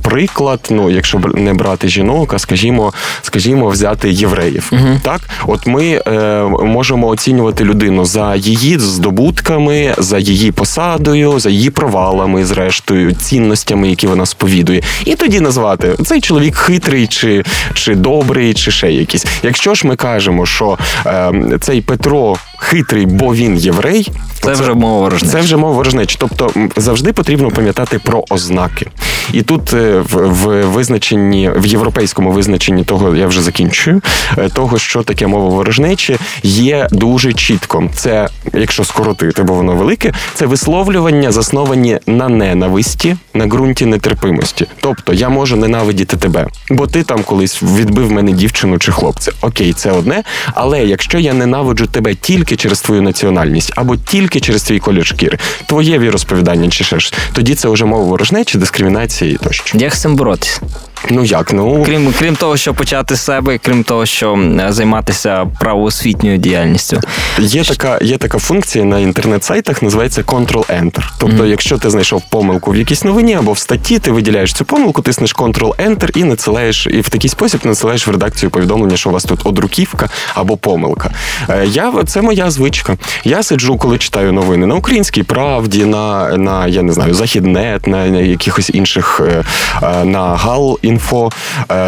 приклад. 0.02 0.68
Ну, 0.70 0.90
якщо 0.90 1.20
не 1.34 1.54
брати 1.54 1.88
жінок, 1.88 2.34
а 2.34 2.40
скажімо, 2.40 2.94
скажімо, 3.22 3.70
взяти 3.70 4.12
євреїв. 4.12 4.70
Угу. 4.74 5.00
Так, 5.02 5.22
от 5.48 5.68
ми 5.68 6.02
е, 6.08 6.44
можемо 6.64 7.08
оцінювати 7.08 7.64
людину 7.64 8.06
за 8.06 8.36
її 8.36 8.80
здобутками, 8.80 9.96
за 9.98 10.18
її 10.18 10.52
посадою, 10.52 11.40
за 11.40 11.50
її 11.50 11.70
провалами, 11.70 12.46
зрештою, 12.46 13.12
цінностями, 13.12 13.90
які 13.90 14.08
вона 14.08 14.26
сповідує, 14.26 14.82
і 15.06 15.16
тоді 15.16 15.40
назвати 15.40 15.96
цей 16.06 16.22
чоловік 16.22 16.56
хитрий, 16.56 17.08
чи 17.08 17.44
чи 17.74 17.96
добрий, 17.96 18.54
чи 18.54 18.72
ще 18.72 18.92
якийсь. 18.92 19.26
Якщо 19.44 19.76
ж 19.76 19.88
ми 19.88 19.96
кажемо, 19.96 20.46
що 20.46 20.78
е, 21.06 21.32
цей 21.62 21.82
Петро 21.82 22.36
хитрий, 22.58 23.06
бо 23.06 23.36
він 23.36 23.58
єврей, 23.58 24.08
це, 24.34 24.56
це 24.56 24.62
вже 24.62 24.74
мова 24.74 25.00
ворожнечі. 25.00 25.32
Це 25.32 25.42
вже 25.42 25.58
мова 25.58 25.74
ворожнечі. 25.74 26.16
Тобто 26.20 26.52
завжди 26.78 27.14
потрібно 27.14 27.52
пам'ятати 27.52 28.00
про 28.00 28.24
ознаки. 28.30 28.88
І 29.34 29.42
тут 29.42 29.74
е, 29.74 30.00
в, 30.00 30.16
в 30.16 30.66
визначенні, 30.66 31.52
в 31.56 31.66
європейському 31.66 32.32
визначенні 32.32 32.84
того 32.84 33.16
я 33.16 33.28
вже 33.28 33.42
закінчую, 33.42 34.02
е, 34.38 34.50
того, 34.50 34.78
що 34.78 35.04
таке 35.04 35.28
мова 35.28 35.50
ворожнечі, 35.50 36.18
є 36.44 36.88
дуже 36.92 37.34
чітко. 37.34 37.90
Це, 37.94 38.28
якщо 38.54 38.84
скоротити, 38.84 39.44
бо 39.44 39.54
воно 39.54 39.76
велике, 39.76 40.14
це 40.34 40.46
висловлювання, 40.46 41.32
засновані 41.32 42.00
на 42.08 42.30
ненависті, 42.30 43.18
на 43.34 43.48
ґрунті 43.48 43.86
нетерпимості. 43.86 44.66
Тобто 44.82 45.14
я 45.14 45.30
можу 45.30 45.56
ненавидіти 45.56 46.18
тебе, 46.18 46.48
бо 46.70 46.88
ти 46.88 47.04
там 47.04 47.24
колись 47.24 47.64
відбив 47.64 48.12
мене 48.12 48.32
дівчину 48.32 48.80
чи 48.80 48.92
хлопця. 48.92 49.32
Окей, 49.42 49.74
це 49.74 49.92
одне. 49.92 50.24
Але 50.54 50.86
якщо 50.86 51.20
я 51.20 51.34
ненавиджу 51.34 51.86
тебе 51.86 52.16
тільки 52.16 52.47
через 52.56 52.82
твою 52.82 53.02
національність 53.02 53.72
або 53.76 53.96
тільки 53.98 54.40
через 54.40 54.64
твій 54.64 54.80
колір 54.80 55.06
шкіри, 55.06 55.38
твоє 55.66 56.00
віросповідання 56.00 56.70
чи 56.70 56.84
ще 56.84 57.00
ж, 57.00 57.14
тоді 57.34 57.56
це 57.56 57.70
вже 57.70 57.86
мова 57.86 58.04
ворожнечі, 58.04 58.58
дискримінації 58.58 59.38
тощо. 59.44 59.78
Як 59.78 59.96
з 59.96 60.02
цим 60.02 60.16
боротися? 60.16 60.62
Ну 61.10 61.24
як? 61.24 61.54
Ну 61.54 61.84
крім 61.86 62.14
крім 62.20 62.36
того, 62.36 62.58
що 62.58 62.74
почати 62.74 63.16
з 63.16 63.22
себе, 63.22 63.58
крім 63.58 63.84
того, 63.84 64.06
що 64.06 64.40
займатися 64.70 65.48
правоосвітньою 65.60 66.38
діяльністю. 66.38 67.00
Є 67.40 67.64
така 67.64 68.00
є 68.02 68.18
така 68.18 68.38
функція 68.38 68.86
на 68.86 69.00
інтернет-сайтах, 69.00 69.82
називається 69.82 70.22
Ctrl-Enter. 70.22 71.04
Тобто, 71.18 71.44
mm-hmm. 71.44 71.48
якщо 71.48 71.78
ти 71.78 71.90
знайшов 71.90 72.24
помилку 72.30 72.72
в 72.72 72.76
якійсь 72.76 73.04
новині 73.04 73.34
або 73.34 73.52
в 73.52 73.58
статті, 73.58 74.00
ти 74.00 74.12
виділяєш 74.12 74.54
цю 74.54 74.66
помилку, 74.66 75.02
тиснеш 75.02 75.36
Ctrl-Enter 75.36 76.18
і 76.18 76.24
надсилаєш, 76.24 76.88
і 76.88 77.02
в 77.02 77.10
такий 77.10 77.30
спосіб 77.30 77.62
надсилаєш 77.64 78.08
в 78.08 78.12
редакцію 78.12 78.50
повідомлення, 78.50 78.98
що 78.98 79.10
у 79.10 79.14
вас 79.14 79.24
тут 79.24 79.40
одруківка 79.44 80.10
або 80.34 80.58
помилка. 80.58 81.12
Е, 81.50 81.66
я 81.66 81.94
це 82.06 82.22
моя 82.22 82.52
звичка. 82.52 82.98
Я 83.24 83.44
сиджу, 83.44 83.78
коли 83.78 83.98
читаю 83.98 84.34
новини 84.34 84.66
на 84.66 84.76
українській 84.76 85.24
правді, 85.24 85.86
на 85.86 86.38
на 86.38 86.68
я 86.68 86.82
не 86.82 86.94
знаю, 86.94 87.14
західнет, 87.14 87.88
на 87.88 88.06
якихось 88.06 88.70
інших 88.74 89.22
е, 89.28 89.44
е, 89.84 90.06
на 90.06 90.36
Гал 90.36 90.80
інфо, 90.88 91.30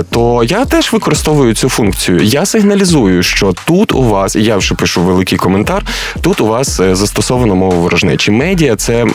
то 0.09 0.43
я 0.43 0.65
теж 0.65 0.93
використовую 0.93 1.53
цю 1.53 1.69
функцію. 1.69 2.19
Я 2.23 2.45
сигналізую, 2.45 3.23
що 3.23 3.53
тут 3.65 3.93
у 3.93 4.03
вас, 4.03 4.35
і 4.35 4.43
я 4.43 4.57
вже 4.57 4.75
пишу 4.75 5.01
великий 5.01 5.37
коментар. 5.37 5.83
Тут 6.21 6.41
у 6.41 6.45
вас 6.45 6.81
застосовано 6.81 7.55
мову 7.55 7.81
ворожнечі. 7.81 8.31
Медіа 8.31 8.75
це 8.75 9.05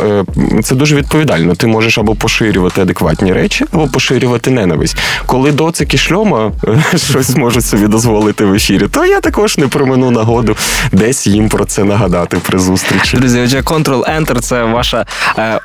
це 0.63 0.75
дуже 0.75 0.97
відповідально. 0.97 1.55
Ти 1.55 1.67
можеш 1.67 1.99
або 1.99 2.15
поширювати 2.15 2.81
адекватні 2.81 3.33
речі, 3.33 3.65
або 3.73 3.87
поширювати 3.87 4.51
ненависть. 4.51 4.97
Коли 5.27 5.53
доцики 5.53 5.99
шльома 5.99 6.53
щось 6.97 7.37
можуть 7.37 7.65
собі 7.65 7.87
дозволити 7.87 8.45
в 8.45 8.55
ефірі, 8.55 8.89
то 8.89 9.05
я 9.05 9.21
також 9.21 9.59
не 9.59 9.69
промину 9.69 10.11
нагоду 10.11 10.57
десь 10.93 11.27
їм 11.27 11.49
про 11.49 11.65
це 11.65 11.85
нагадати 11.85 12.37
при 12.47 12.59
зустрічі. 12.59 13.17
Друзі, 13.17 13.41
отже, 13.41 13.61
Ctrl-Enter– 13.61 14.39
це 14.41 14.65
ваша 14.65 15.07
е, 15.39 15.61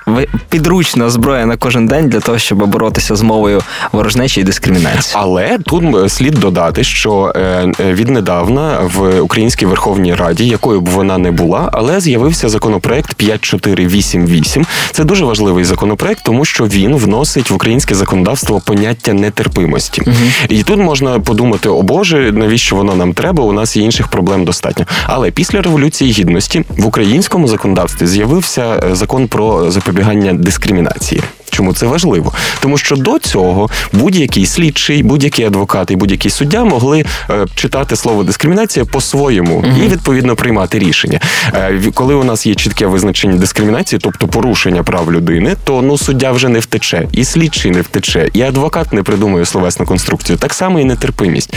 підручна 0.49 1.09
зброя 1.09 1.45
на 1.45 1.57
кожен 1.57 1.87
день 1.87 2.09
для 2.09 2.19
того, 2.19 2.37
щоб 2.37 2.65
боротися 2.65 3.15
з 3.15 3.21
мовою 3.21 3.61
ворожнечі 3.91 4.08
і 4.37 4.43
дискримінації. 4.43 5.15
Але 5.17 5.57
тут 5.57 6.11
слід 6.11 6.33
додати, 6.33 6.83
що 6.83 7.33
е, 7.35 7.39
е, 7.79 7.93
віднедавна 7.93 8.79
в 8.95 9.21
Українській 9.21 9.65
Верховній 9.65 10.15
Раді, 10.15 10.47
якою 10.47 10.81
б 10.81 10.89
вона 10.89 11.17
не 11.17 11.31
була, 11.31 11.69
але 11.73 11.99
з'явився 11.99 12.49
законопроект 12.49 13.13
5488. 13.13 14.65
Це 14.91 15.03
дуже 15.03 15.25
важливий 15.25 15.63
законопроект, 15.63 16.23
тому 16.25 16.45
що 16.45 16.65
він 16.65 16.95
вносить 16.95 17.49
в 17.49 17.53
українське 17.53 17.95
законодавство 17.95 18.59
поняття 18.59 19.13
нетерпимості. 19.13 20.01
Угу. 20.07 20.15
І 20.49 20.63
тут 20.63 20.79
можна 20.79 21.19
подумати: 21.19 21.69
о 21.69 21.81
Боже, 21.81 22.31
навіщо 22.31 22.75
воно 22.75 22.95
нам 22.95 23.13
треба? 23.13 23.43
У 23.43 23.51
нас 23.51 23.77
є 23.77 23.83
інших 23.83 24.07
проблем 24.07 24.45
достатньо. 24.45 24.85
Але 25.05 25.31
після 25.31 25.61
революції 25.61 26.11
гідності 26.11 26.63
в 26.69 26.85
українському 26.85 27.47
законодавстві 27.47 28.07
з'явився 28.07 28.83
е, 28.83 28.95
закон 28.95 29.27
про 29.27 29.71
запобігання 29.71 30.33
дискримінації. 30.33 31.21
Чому 31.49 31.73
це 31.73 31.85
важливо? 31.85 32.33
Тому 32.59 32.77
що 32.77 32.95
до 32.95 33.19
цього 33.19 33.69
будь-який 33.93 34.45
слідчий, 34.45 35.03
будь-який 35.03 35.45
адвокат 35.45 35.91
і 35.91 35.95
будь-який 35.95 36.31
суддя 36.31 36.63
могли 36.63 37.05
е, 37.29 37.45
читати 37.55 37.95
слово 37.95 38.23
дискримінація 38.23 38.85
по-своєму 38.85 39.61
mm-hmm. 39.61 39.85
і 39.85 39.87
відповідно 39.87 40.35
приймати 40.35 40.79
рішення. 40.79 41.19
Е, 41.53 41.81
коли 41.93 42.13
у 42.13 42.23
нас 42.23 42.45
є 42.45 42.55
чітке 42.55 42.85
визначення 42.85 43.37
дискримінації, 43.37 43.99
тобто 44.03 44.27
порушення 44.27 44.83
прав 44.83 45.11
людини, 45.11 45.55
то 45.63 45.81
ну 45.81 45.97
суддя 45.97 46.31
вже 46.31 46.49
не 46.49 46.59
втече, 46.59 47.07
і 47.11 47.25
слідчий 47.25 47.71
не 47.71 47.81
втече, 47.81 48.29
і 48.33 48.41
адвокат 48.41 48.93
не 48.93 49.03
придумує 49.03 49.45
словесну 49.45 49.85
конструкцію. 49.85 50.37
Так 50.37 50.53
само 50.53 50.79
і 50.79 50.85
нетерпимість. 50.85 51.53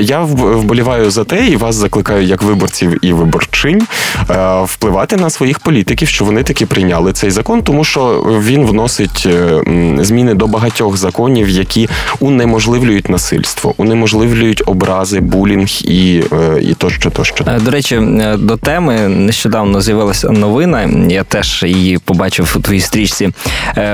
Я 0.00 0.20
вболіваю 0.20 1.10
за 1.10 1.24
те, 1.24 1.46
і 1.46 1.56
вас 1.56 1.74
закликаю 1.74 2.24
як 2.24 2.42
виборців 2.42 3.04
і 3.04 3.12
виборчинь 3.12 3.82
е, 4.30 4.62
впливати 4.62 5.16
на 5.16 5.30
своїх 5.30 5.58
політиків, 5.58 6.08
що 6.08 6.24
вони 6.24 6.42
таки 6.42 6.66
прийняли 6.66 7.12
цей 7.12 7.30
закон, 7.30 7.62
тому 7.62 7.84
що 7.84 8.26
він 8.42 8.66
вносить. 8.66 9.17
Е, 9.26 9.62
зміни 10.00 10.34
до 10.34 10.46
багатьох 10.46 10.96
законів, 10.96 11.48
які 11.48 11.88
унеможливлюють 12.20 13.08
насильство, 13.08 13.74
унеможливлюють 13.76 14.62
образи, 14.66 15.20
булінг 15.20 15.68
і 15.84 16.22
е, 16.32 16.62
і 16.62 16.74
тощо, 16.74 17.10
тощо. 17.10 17.44
Е, 17.46 17.60
до 17.60 17.70
речі, 17.70 18.00
до 18.38 18.56
теми 18.56 19.08
нещодавно 19.08 19.80
з'явилася 19.80 20.30
новина. 20.30 20.90
Я 21.08 21.24
теж 21.24 21.62
її 21.62 21.98
побачив 21.98 22.54
у 22.56 22.60
твоїй 22.60 22.80
стрічці. 22.80 23.30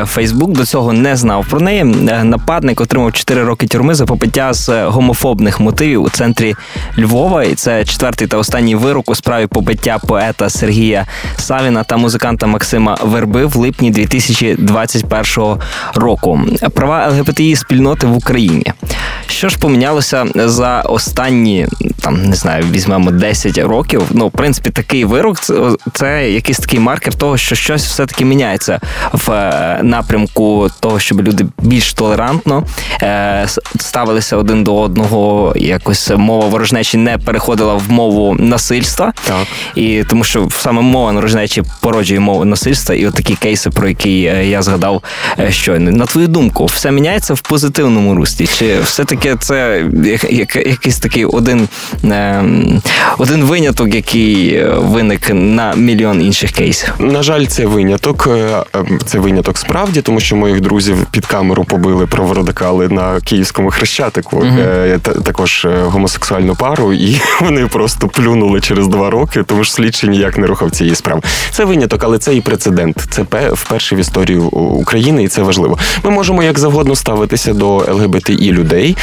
Фейсбук 0.05 0.53
до 0.53 0.65
цього 0.65 0.93
не 0.93 1.17
знав 1.17 1.47
про 1.51 1.61
неї. 1.61 1.85
Нападник 2.23 2.81
отримав 2.81 3.13
4 3.13 3.45
роки 3.45 3.67
тюрми 3.67 3.95
за 3.95 4.07
попиття 4.07 4.53
з 4.53 4.85
гомофобних 4.85 5.61
мотивів 5.61 6.03
у 6.03 6.11
центрі 6.11 6.55
Львова. 6.99 7.45
І 7.45 7.55
це 7.55 7.85
четвертий 7.85 8.29
та 8.29 8.37
останній 8.37 8.75
вирок 8.75 9.11
у 9.11 9.15
справі 9.15 9.47
побиття 9.47 9.99
поета 9.99 10.51
Сергія 10.51 11.07
Савіна 11.37 11.85
та 11.85 11.97
музиканта 11.97 12.47
Максима 12.47 12.97
Верби 13.03 13.47
в 13.47 13.57
липні 13.57 13.91
2021 13.91 15.14
2021 15.23 16.03
року. 16.03 16.41
Права 16.75 17.09
ЛГБТІ 17.09 17.57
спільноти 17.57 18.07
в 18.07 18.17
Україні. 18.17 18.73
Що 19.27 19.49
ж 19.49 19.59
помінялося 19.59 20.27
за 20.35 20.81
останні 20.81 21.67
там 22.01 22.25
не 22.25 22.37
знаю, 22.37 22.65
візьмемо 22.71 23.11
10 23.11 23.59
років. 23.59 24.03
Ну, 24.11 24.29
в 24.29 24.31
принципі, 24.31 24.71
такий 24.71 25.05
вирок 25.05 25.39
це 25.93 26.31
якийсь 26.31 26.59
такий 26.59 26.81
маркер 26.81 27.15
того, 27.15 27.37
що 27.37 27.55
щось 27.55 27.87
все-таки 27.87 28.25
міняється 28.25 28.81
в 29.13 29.31
е, 29.31 29.81
напрямку 29.83 30.69
того, 30.81 30.99
щоб 30.99 31.23
люди 31.23 31.47
більш 31.59 31.93
толерантно 31.93 32.65
е, 33.03 33.47
ставилися 33.81 34.37
один 34.37 34.65
до 34.65 34.77
одного. 34.77 35.53
Якось 35.57 36.11
мова 36.17 36.47
ворожнечі 36.49 36.97
не 36.97 37.19
переходила 37.19 37.75
в 37.75 37.93
мову 37.93 38.37
насильства, 38.39 39.13
так 39.27 39.47
і 39.75 40.05
тому, 40.05 40.25
що 40.25 40.49
саме 40.51 40.81
мова 40.81 41.13
ворожнечі 41.13 41.63
породжує 41.81 42.21
мову 42.21 42.45
насильства, 42.45 42.95
і 42.95 43.07
от 43.07 43.15
такі 43.15 43.35
кейси, 43.35 43.71
про 43.71 43.89
які 43.89 44.25
е, 44.25 44.47
я 44.47 44.63
згадав 44.63 45.03
щойно. 45.51 45.91
На 45.91 46.07
твою 46.07 46.29
думку, 46.29 46.67
все 46.67 46.91
міняється 46.91 47.35
в 47.35 47.41
позитивному 47.41 48.15
руслі? 48.15 48.47
Чи 48.47 48.81
все-таки 48.81 49.37
це 49.41 49.85
якийсь 50.55 50.99
такий 50.99 51.25
один 51.25 51.69
Ем, 52.35 52.83
один 53.19 53.45
виняток, 53.45 53.95
який 53.95 54.55
е, 54.55 54.75
виник 54.79 55.31
на 55.33 55.75
мільйон 55.75 56.23
інших 56.23 56.51
кейсів. 56.51 56.95
На 56.99 57.23
жаль, 57.23 57.45
це 57.45 57.67
виняток. 57.67 58.29
Е, 58.31 58.65
ем, 58.73 59.01
це 59.05 59.19
виняток 59.19 59.59
справді, 59.59 60.03
тому 60.03 60.21
що 60.21 60.37
моїх 60.37 60.61
друзів 60.61 61.07
під 61.11 61.27
камеру 61.27 61.65
побили 61.65 62.07
праворадикали 62.07 62.89
на 62.89 63.21
київському 63.21 63.71
хрещатику. 63.71 64.37
uh 64.37 65.23
Також 65.23 65.67
гомосексуальну 65.85 66.55
пару, 66.55 66.93
і 66.93 67.21
вони 67.41 67.67
просто 67.67 68.09
плюнули 68.09 68.61
через 68.61 68.89
два 68.89 69.11
роки, 69.11 69.43
тому 69.43 69.65
що 69.65 69.73
слідчий 69.75 70.11
ніяк 70.11 70.39
не 70.39 70.47
рухав 70.47 70.71
цієї 70.71 70.97
справи. 70.97 71.21
Це 71.51 71.65
виняток, 71.65 72.05
але 72.05 72.19
це 72.19 72.35
і 72.35 72.41
прецедент. 72.41 73.07
Це 73.11 73.23
вперше 73.53 73.97
в 73.97 73.99
історії 73.99 74.39
України, 74.39 74.94
і 74.99 75.29
це 75.29 75.43
важливо. 75.43 75.79
Ми 76.05 76.11
можемо 76.11 76.43
як 76.43 76.59
завгодно 76.59 76.97
ставитися 76.97 77.53
до 77.53 77.77
ЛГБТІ 77.77 78.53
людей. 78.53 78.97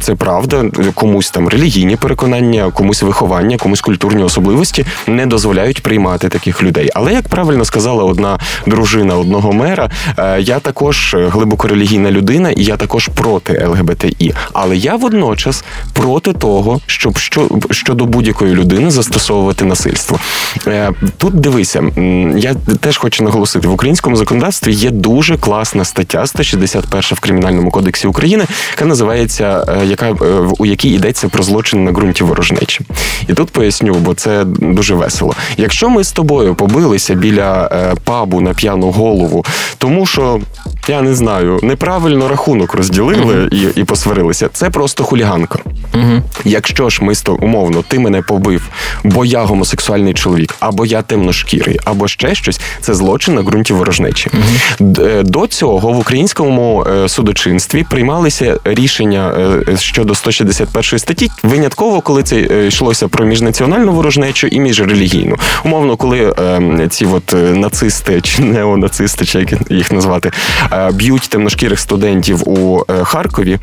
Це 0.00 0.14
правда, 0.14 0.64
комусь 0.94 1.30
там 1.30 1.48
релігійні 1.48 1.96
переконання, 1.96 2.70
комусь 2.70 3.02
виховання, 3.02 3.56
комусь 3.56 3.80
культурні 3.80 4.22
особливості 4.22 4.86
не 5.06 5.26
дозволяють 5.26 5.82
приймати 5.82 6.28
таких 6.28 6.62
людей. 6.62 6.90
Але 6.94 7.12
як 7.12 7.28
правильно 7.28 7.64
сказала 7.64 8.04
одна 8.04 8.38
дружина 8.66 9.16
одного 9.16 9.52
мера, 9.52 9.90
е, 10.18 10.40
я 10.40 10.58
також 10.58 11.16
глибоко 11.18 11.68
релігійна 11.68 12.10
людина, 12.10 12.50
і 12.50 12.64
я 12.64 12.76
також 12.76 13.08
проти 13.08 13.66
ЛГБТІ. 13.66 14.34
Але 14.52 14.76
я 14.76 14.96
водночас 14.96 15.64
проти 15.92 16.32
того, 16.32 16.80
щоб 16.86 17.18
що 17.18 17.48
щодо 17.70 18.04
будь-якої 18.06 18.54
людини 18.54 18.90
застосовувати 18.90 19.64
насильство. 19.64 20.18
Е, 20.66 20.90
тут 21.18 21.34
дивися, 21.34 21.82
я 22.36 22.54
теж 22.80 22.96
хочу 22.96 23.24
наголосити 23.24 23.68
в 23.68 23.72
українському 23.72 24.16
законодавстві 24.16 24.72
є 24.72 24.90
дуже 24.90 25.11
класна 25.40 25.84
стаття 25.84 26.26
161 26.26 27.02
в 27.02 27.20
кримінальному 27.20 27.70
кодексі 27.70 28.06
України, 28.06 28.44
яка 28.70 28.84
називається 28.84 29.64
е, 29.68 29.86
яка 29.86 30.10
у 30.58 30.66
якій 30.66 30.88
йдеться 30.88 31.28
про 31.28 31.42
злочин 31.42 31.84
на 31.84 31.92
ґрунті 31.92 32.24
ворожнечі. 32.24 32.80
І 33.28 33.34
тут 33.34 33.50
поясню, 33.50 33.94
бо 33.94 34.14
це 34.14 34.44
дуже 34.44 34.94
весело. 34.94 35.34
Якщо 35.56 35.90
ми 35.90 36.04
з 36.04 36.12
тобою 36.12 36.54
побилися 36.54 37.14
біля 37.14 37.68
е, 37.72 37.94
пабу 38.04 38.40
на 38.40 38.54
п'яну 38.54 38.90
голову, 38.90 39.44
тому 39.78 40.06
що 40.06 40.40
я 40.88 41.02
не 41.02 41.14
знаю, 41.14 41.60
неправильно 41.62 42.28
рахунок 42.28 42.74
розділили 42.74 43.34
uh-huh. 43.34 43.76
і 43.76 43.80
і 43.80 43.84
посварилися, 43.84 44.48
це 44.52 44.70
просто 44.70 45.04
хуліганка. 45.04 45.58
Uh-huh. 45.92 46.22
Якщо 46.44 46.90
ж 46.90 47.04
ми 47.04 47.14
сто 47.14 47.34
умовно, 47.34 47.82
ти 47.88 47.98
мене 47.98 48.22
побив, 48.22 48.68
бо 49.04 49.24
я 49.24 49.42
гомосексуальний 49.42 50.14
чоловік, 50.14 50.54
або 50.60 50.86
я 50.86 51.02
темношкірий, 51.02 51.78
або 51.84 52.08
ще 52.08 52.34
щось, 52.34 52.60
це 52.80 52.94
злочин 52.94 53.34
на 53.34 53.42
ґрунті 53.42 53.72
ворожнечі. 53.72 54.30
Uh-huh. 54.30 55.01
До 55.24 55.46
цього 55.46 55.92
в 55.92 55.98
українському 55.98 56.86
е, 56.86 57.08
судочинстві 57.08 57.86
приймалися 57.90 58.58
рішення 58.64 59.32
щодо 59.78 60.14
161 60.14 60.98
статті 60.98 61.30
винятково, 61.42 62.00
коли 62.00 62.22
це 62.22 62.36
е, 62.36 62.66
йшлося 62.66 63.08
про 63.08 63.24
міжнаціональну 63.24 63.92
ворожнечу 63.92 64.46
і 64.46 64.60
міжрелігійну. 64.60 65.36
Умовно, 65.64 65.96
коли 65.96 66.34
е, 66.38 66.88
ці 66.90 67.06
от 67.06 67.34
е, 67.34 67.36
нацисти 67.36 68.20
чи 68.20 68.42
неонацисти, 68.42 69.24
чи 69.24 69.38
як 69.38 69.70
їх 69.70 69.92
назвати, 69.92 70.30
е, 70.72 70.90
б'ють 70.92 71.28
темношкірих 71.28 71.80
студентів 71.80 72.48
у 72.48 72.84
е, 72.90 73.04
Харкові, 73.04 73.58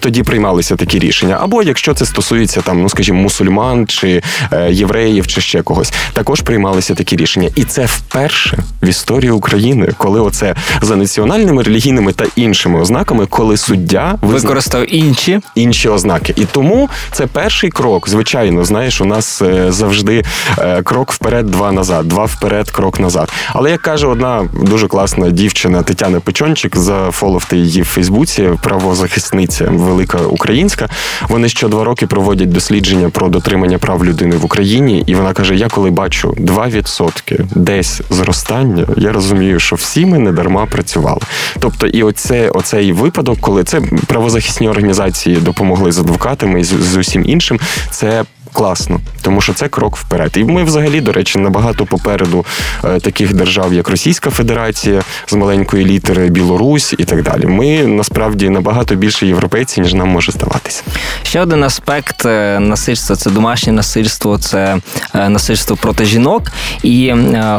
тоді 0.00 0.22
приймалися 0.22 0.76
такі 0.76 0.98
рішення. 0.98 1.38
Або 1.40 1.62
якщо 1.62 1.94
це 1.94 2.06
стосується 2.06 2.60
там, 2.60 2.82
ну 2.82 2.88
скажімо, 2.88 3.20
мусульман 3.20 3.86
чи 3.86 4.22
е, 4.52 4.72
євреїв, 4.72 5.26
чи 5.26 5.40
ще 5.40 5.62
когось, 5.62 5.92
також 6.12 6.40
приймалися 6.40 6.94
такі 6.94 7.16
рішення, 7.16 7.48
і 7.54 7.64
це 7.64 7.84
вперше 7.84 8.58
в 8.82 8.88
історії 8.88 9.30
України, 9.30 9.88
коли 9.96 10.20
оце 10.20 10.54
за 10.82 10.96
національними 10.96 11.62
релігійними 11.62 12.12
та 12.12 12.24
іншими 12.36 12.80
ознаками, 12.80 13.26
коли 13.26 13.56
суддя 13.56 14.14
використав 14.22 14.94
інші 14.94 15.40
інші 15.54 15.88
ознаки, 15.88 16.34
і 16.36 16.44
тому 16.44 16.88
це 17.12 17.26
перший 17.26 17.70
крок. 17.70 18.08
Звичайно, 18.08 18.64
знаєш, 18.64 19.00
у 19.00 19.04
нас 19.04 19.42
е, 19.42 19.72
завжди 19.72 20.24
е, 20.58 20.82
крок 20.82 21.12
вперед, 21.12 21.46
два 21.46 21.72
назад, 21.72 22.08
два 22.08 22.24
вперед, 22.24 22.70
крок 22.70 23.00
назад. 23.00 23.32
Але 23.48 23.70
як 23.70 23.82
каже 23.82 24.06
одна 24.06 24.48
дуже 24.62 24.88
класна 24.88 25.30
дівчина 25.30 25.82
Тетяна 25.82 26.20
Печончик, 26.20 26.76
зафоловте 26.76 27.56
її 27.56 27.82
в 27.82 27.84
Фейсбуці, 27.84 28.50
правозахисниця 28.62 29.64
велика 29.70 30.18
українська. 30.18 30.88
Вони 31.28 31.48
що 31.48 31.68
два 31.68 31.84
роки 31.84 32.06
проводять 32.06 32.52
дослідження 32.52 33.10
про 33.10 33.28
дотримання 33.28 33.78
прав 33.78 34.04
людини 34.04 34.36
в 34.36 34.44
Україні, 34.44 35.04
і 35.06 35.14
вона 35.14 35.32
каже: 35.32 35.56
Я 35.56 35.68
коли 35.68 35.90
бачу 35.90 36.34
2% 36.38 37.44
десь 37.54 38.00
зростання, 38.10 38.86
я 38.96 39.12
розумію, 39.12 39.60
що 39.60 39.76
всі 39.76 40.06
ми 40.06 40.18
не 40.18 40.32
дарма 40.32 40.61
працювали. 40.66 41.20
Тобто, 41.58 41.86
і 41.86 42.02
оце, 42.02 42.50
оцей 42.50 42.92
випадок, 42.92 43.38
коли 43.40 43.64
це 43.64 43.80
правозахисні 44.06 44.68
організації 44.68 45.36
допомогли 45.36 45.92
з 45.92 45.98
адвокатами 45.98 46.60
і 46.60 46.64
з, 46.64 46.68
з 46.68 46.96
усім 46.96 47.24
іншим, 47.26 47.60
це 47.90 48.24
класно, 48.52 49.00
тому 49.22 49.40
що 49.40 49.52
це 49.52 49.68
крок 49.68 49.96
вперед. 49.96 50.32
І 50.36 50.44
ми, 50.44 50.64
взагалі, 50.64 51.00
до 51.00 51.12
речі, 51.12 51.38
набагато 51.38 51.86
попереду 51.86 52.44
е, 52.84 53.00
таких 53.00 53.34
держав, 53.34 53.74
як 53.74 53.88
Російська 53.88 54.30
Федерація 54.30 55.02
з 55.26 55.32
маленької 55.34 55.84
літери, 55.84 56.28
Білорусь 56.28 56.94
і 56.98 57.04
так 57.04 57.22
далі. 57.22 57.46
Ми 57.46 57.86
насправді 57.86 58.48
набагато 58.48 58.94
більше 58.94 59.26
європейці, 59.26 59.80
ніж 59.80 59.94
нам 59.94 60.08
може 60.08 60.32
здаватися. 60.32 60.82
Ще 61.22 61.40
один 61.40 61.64
аспект 61.64 62.26
е, 62.26 62.58
насильства 62.60 63.16
це 63.16 63.30
домашнє 63.30 63.72
насильство, 63.72 64.38
це 64.38 64.78
е, 65.14 65.28
насильство 65.28 65.76
проти 65.76 66.04
жінок. 66.04 66.42
І 66.82 67.14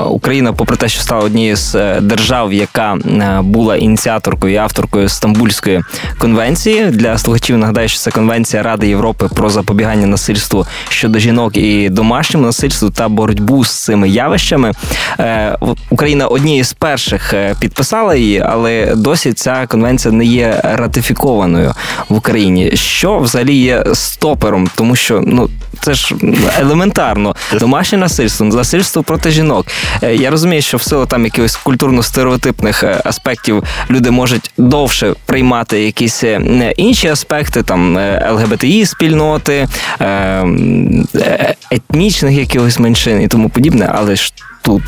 Україна, 0.09 0.53
попри 0.53 0.77
те, 0.77 0.89
що 0.89 1.01
стала 1.01 1.23
однією 1.25 1.55
з 1.55 2.01
держав, 2.01 2.53
яка 2.53 2.97
була 3.41 3.75
ініціаторкою 3.75 4.53
і 4.53 4.57
авторкою 4.57 5.09
Стамбульської 5.09 5.81
конвенції 6.17 6.85
для 6.85 7.17
слухачів. 7.17 7.57
Нагадаю, 7.57 7.89
що 7.89 7.99
це 7.99 8.11
конвенція 8.11 8.63
Ради 8.63 8.87
Європи 8.87 9.29
про 9.35 9.49
запобігання 9.49 10.07
насильству 10.07 10.65
щодо 10.89 11.19
жінок 11.19 11.57
і 11.57 11.89
домашньому 11.89 12.45
насильству 12.45 12.89
та 12.89 13.09
боротьбу 13.09 13.63
з 13.63 13.83
цими 13.83 14.09
явищами. 14.09 14.71
Е, 15.19 15.57
Україна 15.89 16.27
однією 16.27 16.63
з 16.63 16.73
перших 16.73 17.33
е, 17.33 17.55
підписала 17.59 18.15
її, 18.15 18.43
але 18.45 18.93
досі 18.95 19.33
ця 19.33 19.67
конвенція 19.67 20.13
не 20.13 20.25
є 20.25 20.61
ратифікованою 20.63 21.73
в 22.09 22.15
Україні. 22.15 22.71
Що 22.75 23.19
взагалі 23.19 23.55
є 23.55 23.83
стопером, 23.93 24.69
тому 24.75 24.95
що 24.95 25.23
ну 25.27 25.49
це 25.83 25.93
ж 25.93 26.15
елементарно 26.59 27.35
домашнє 27.59 27.97
насильство, 27.97 28.45
насильство 28.45 29.03
проти 29.03 29.31
жінок. 29.31 29.67
Е, 30.03 30.15
я 30.15 30.29
розумію, 30.29 30.61
що 30.61 30.77
в 30.77 30.81
силу 30.81 31.05
там 31.05 31.23
якихось 31.23 31.59
культурно-стереотипних 31.65 33.01
аспектів 33.05 33.63
люди 33.89 34.11
можуть 34.11 34.51
довше 34.57 35.13
приймати 35.25 35.83
якісь 35.83 36.23
інші 36.77 37.07
аспекти, 37.07 37.63
там 37.63 37.97
ЛГБТІ 38.31 38.85
спільноти, 38.85 39.67
Е, 41.15 41.55
етнічних 41.71 42.37
якихось 42.37 42.79
меншин 42.79 43.21
і 43.21 43.27
тому 43.27 43.49
подібне, 43.49 43.89
але 43.93 44.15
ж 44.15 44.33
тут 44.63 44.83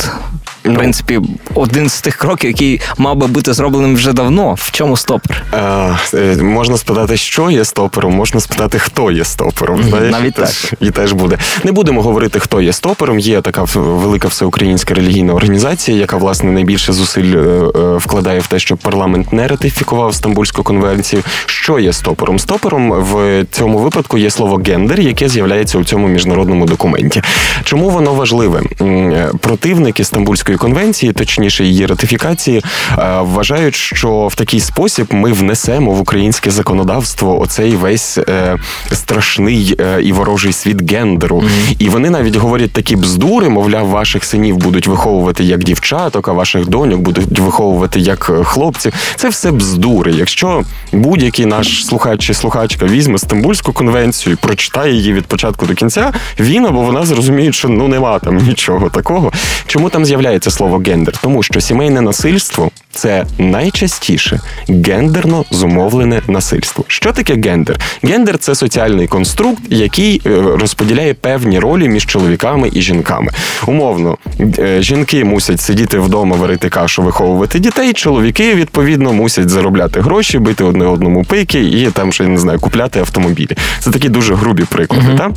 в 0.66 0.70
ну. 0.70 0.78
принципі, 0.78 1.20
один 1.56 1.90
з 1.90 2.02
тих 2.02 2.16
кроків, 2.16 2.50
який 2.50 2.82
мав 2.98 3.16
би 3.16 3.28
бути 3.28 3.54
зробленим 3.54 3.96
вже 3.96 4.14
давно. 4.14 4.54
В 4.54 4.72
чому 4.72 4.98
стопер? 4.98 5.44
Е, 5.54 6.18
е, 6.18 6.36
можна 6.36 6.78
спитати, 6.78 7.18
що 7.18 7.52
є 7.52 7.66
стопером, 7.66 8.14
можна 8.14 8.40
спитати, 8.40 8.80
хто 8.80 9.12
є 9.12 9.26
стопером. 9.26 9.84
Знаєш, 9.84 10.12
Навіть 10.12 10.34
так. 10.34 10.50
І 10.80 10.92
теж 10.92 11.14
буде. 11.14 11.38
Не 11.64 11.72
будемо 11.72 12.02
говорити, 12.02 12.40
хто 12.40 12.62
є 12.62 12.74
стопером. 12.74 13.20
Є 13.20 13.42
така 13.42 13.64
велика 13.76 14.28
всеукраїнська 14.28 14.94
релігійна 14.94 15.34
організація, 15.34 15.98
яка 15.98 16.18
власне 16.18 16.52
найбільше 16.52 16.94
зусиль 16.94 17.36
е, 17.36 17.40
е, 17.40 17.98
вкладає 17.98 18.40
в 18.40 18.48
те, 18.48 18.60
щоб 18.60 18.78
парламент 18.78 19.34
не 19.34 19.48
ратифікував 19.48 20.16
Стамбульську 20.16 20.64
конвенцію. 20.64 21.24
Що 21.46 21.80
є 21.80 21.94
стопором? 21.94 22.40
Стопором 22.40 22.92
в 22.92 23.46
цьому 23.52 23.78
випадку 23.78 24.18
є 24.18 24.30
слово 24.30 24.62
гендер, 24.68 25.00
яке 25.00 25.30
з'являється 25.30 25.78
у 25.78 25.84
цьому 25.84 26.08
міжнародному 26.08 26.66
документі. 26.66 27.22
Чому 27.64 27.90
воно 27.90 28.14
важливе? 28.14 28.62
Е, 28.82 29.32
противники 29.66 30.04
Стамбульської 30.04 30.58
конвенції, 30.58 31.14
точніше 31.14 31.64
її 31.64 31.86
ратифікації, 31.86 32.58
е, 32.58 33.20
вважають, 33.22 33.76
що 33.76 34.28
в 34.28 34.36
такий 34.36 34.60
спосіб 34.60 35.08
ми 35.12 35.32
внесемо 35.32 35.92
в 35.92 36.02
українське 36.02 36.52
законодавство 36.52 37.42
оцей 37.42 37.76
весь 37.76 38.18
е, 38.18 38.58
страшний 38.92 39.76
е, 39.80 40.02
і 40.02 40.12
ворожий 40.12 40.54
світ 40.54 40.92
гендеру. 40.92 41.40
Mm-hmm. 41.40 41.76
І 41.80 41.90
вони 41.90 42.10
навіть 42.10 42.36
говорять 42.36 42.72
такі 42.72 42.96
бздури, 42.96 43.50
мовляв, 43.50 43.88
ваших 43.88 44.24
синів 44.24 44.58
будуть 44.58 44.88
виховувати 44.88 45.44
як 45.44 45.64
дівчаток, 45.64 46.28
а 46.28 46.32
ваших 46.32 46.68
доньок 46.68 47.00
будуть 47.00 47.40
виховувати 47.40 48.00
як 48.00 48.24
хлопців. 48.44 48.94
Це 49.16 49.30
все 49.30 49.52
бздури. 49.52 50.12
Якщо 50.12 50.64
будь-який 50.92 51.46
наш 51.46 51.86
слухач 51.86 52.22
чи 52.22 52.34
слухачка 52.34 52.86
візьме 52.86 53.18
Стамбульську 53.18 53.74
конвенцію, 53.74 54.34
і 54.34 54.36
прочитає 54.36 54.94
її 54.94 55.14
від 55.14 55.26
початку 55.26 55.66
до 55.66 55.74
кінця, 55.74 56.14
він 56.40 56.66
або 56.66 56.82
вона 56.82 57.06
зрозуміє, 57.06 57.52
що 57.52 57.70
ну 57.70 57.88
нема 57.88 58.20
там 58.20 58.38
нічого 58.38 58.90
такого. 58.90 59.32
Чому 59.68 59.90
там 59.90 60.06
з'являється? 60.06 60.52
слово 60.56 60.82
гендер, 60.88 61.18
тому 61.22 61.44
що 61.44 61.62
сімейне 61.62 62.02
насильство 62.02 62.72
це 62.92 63.26
найчастіше 63.38 64.40
гендерно 64.70 65.46
зумовлене 65.52 66.22
насильство. 66.28 66.86
Що 66.88 67.12
таке 67.12 67.34
гендер? 67.36 67.80
Гендер 68.04 68.38
це 68.38 68.56
соціальний 68.56 69.08
конструкт, 69.08 69.64
який 69.70 70.22
е, 70.26 70.30
розподіляє 70.60 71.14
певні 71.14 71.60
ролі 71.60 71.90
між 71.90 72.06
чоловіками 72.06 72.70
і 72.74 72.82
жінками. 72.82 73.32
Умовно, 73.68 74.18
е, 74.60 74.82
жінки 74.82 75.24
мусять 75.24 75.62
сидіти 75.62 76.00
вдома, 76.00 76.36
варити 76.36 76.70
кашу, 76.70 77.04
виховувати 77.04 77.60
дітей. 77.60 77.94
Чоловіки 77.94 78.56
відповідно 78.56 79.14
мусять 79.14 79.50
заробляти 79.50 80.02
гроші, 80.02 80.40
бити 80.40 80.64
одне 80.64 80.86
одному 80.86 81.24
пики 81.24 81.62
і 81.64 81.92
там 81.92 82.14
ще 82.14 82.24
не 82.24 82.38
знаю, 82.38 82.60
купляти 82.60 83.00
автомобілі. 83.00 83.58
Це 83.80 83.92
такі 83.92 84.10
дуже 84.10 84.36
грубі 84.36 84.64
приклади. 84.64 85.08
Uh-huh. 85.08 85.18
так? 85.18 85.32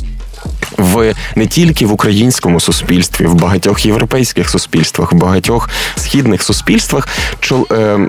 В 0.77 1.13
не 1.35 1.47
тільки 1.47 1.85
в 1.85 1.91
українському 1.91 2.59
суспільстві, 2.59 3.25
в 3.25 3.33
багатьох 3.33 3.85
європейських 3.85 4.49
суспільствах, 4.49 5.13
в 5.13 5.15
багатьох 5.15 5.69
східних 5.95 6.43
суспільствах 6.43 7.07
чол, 7.39 7.67
е, 7.71 7.99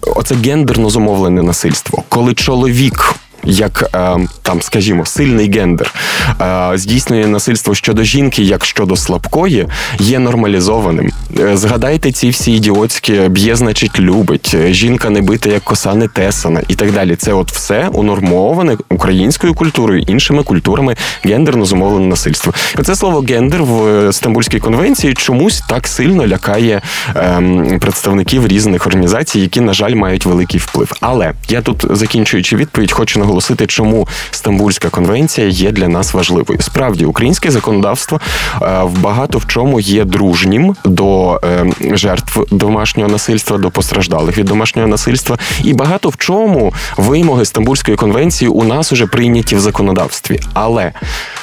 оце 0.00 0.34
гендерно 0.34 0.90
зумовлене 0.90 1.42
насильство, 1.42 2.02
коли 2.08 2.34
чоловік 2.34 3.14
як 3.44 3.90
е, 3.94 4.16
там, 4.42 4.62
скажімо, 4.62 5.06
сильний 5.06 5.50
гендер 5.50 5.94
е, 6.40 6.70
здійснює 6.74 7.26
насильство 7.26 7.74
щодо 7.74 8.02
жінки, 8.02 8.42
як 8.42 8.64
щодо 8.64 8.96
слабкої, 8.96 9.68
є 9.98 10.18
нормалізованим. 10.18 11.10
Е, 11.40 11.56
згадайте 11.56 12.12
ці 12.12 12.28
всі 12.28 12.52
ідіотські 12.52 13.12
б'є, 13.12 13.56
значить, 13.56 14.00
любить, 14.00 14.56
жінка 14.70 15.10
не 15.10 15.20
бита, 15.20 15.48
як 15.48 15.62
коса 15.62 15.94
не 15.94 16.08
тесана 16.08 16.62
і 16.68 16.74
так 16.74 16.92
далі. 16.92 17.16
Це 17.16 17.32
от 17.32 17.52
все 17.52 17.88
унормоване 17.92 18.76
українською 18.90 19.54
культурою, 19.54 20.02
іншими 20.06 20.42
культурами 20.42 20.96
гендерно 21.24 21.64
зумовлене 21.64 22.06
насильство. 22.06 22.52
Це 22.84 22.96
слово 22.96 23.20
гендер 23.20 23.62
в 23.62 24.12
Стамбульській 24.12 24.58
конвенції 24.58 25.14
чомусь 25.14 25.62
так 25.68 25.86
сильно 25.86 26.26
лякає 26.26 26.80
ем, 27.14 27.78
представників 27.80 28.46
різних 28.46 28.86
організацій, 28.86 29.40
які, 29.40 29.60
на 29.60 29.72
жаль, 29.72 29.94
мають 29.94 30.26
великий 30.26 30.60
вплив. 30.60 30.92
Але 31.00 31.32
я 31.48 31.60
тут 31.60 31.84
закінчуючи 31.90 32.56
відповідь, 32.56 32.92
хочу 32.92 33.18
наголосити, 33.18 33.31
наголосити, 33.32 33.66
чому 33.66 34.08
Стамбульська 34.30 34.88
конвенція 34.88 35.46
є 35.46 35.72
для 35.72 35.88
нас 35.88 36.14
важливою. 36.14 36.60
Справді, 36.62 37.04
українське 37.04 37.50
законодавство 37.50 38.20
е, 38.62 38.82
в 38.82 38.98
багато 38.98 39.38
в 39.38 39.46
чому 39.46 39.80
є 39.80 40.04
дружнім 40.04 40.76
до 40.84 41.40
е, 41.44 41.96
жертв 41.96 42.44
домашнього 42.50 43.10
насильства, 43.10 43.58
до 43.58 43.70
постраждалих 43.70 44.38
від 44.38 44.46
домашнього 44.46 44.88
насильства, 44.88 45.38
і 45.64 45.74
багато 45.74 46.08
в 46.08 46.16
чому 46.16 46.74
вимоги 46.96 47.44
Стамбульської 47.44 47.96
конвенції 47.96 48.48
у 48.48 48.64
нас 48.64 48.92
уже 48.92 49.06
прийняті 49.06 49.56
в 49.56 49.60
законодавстві. 49.60 50.40
Але 50.54 50.92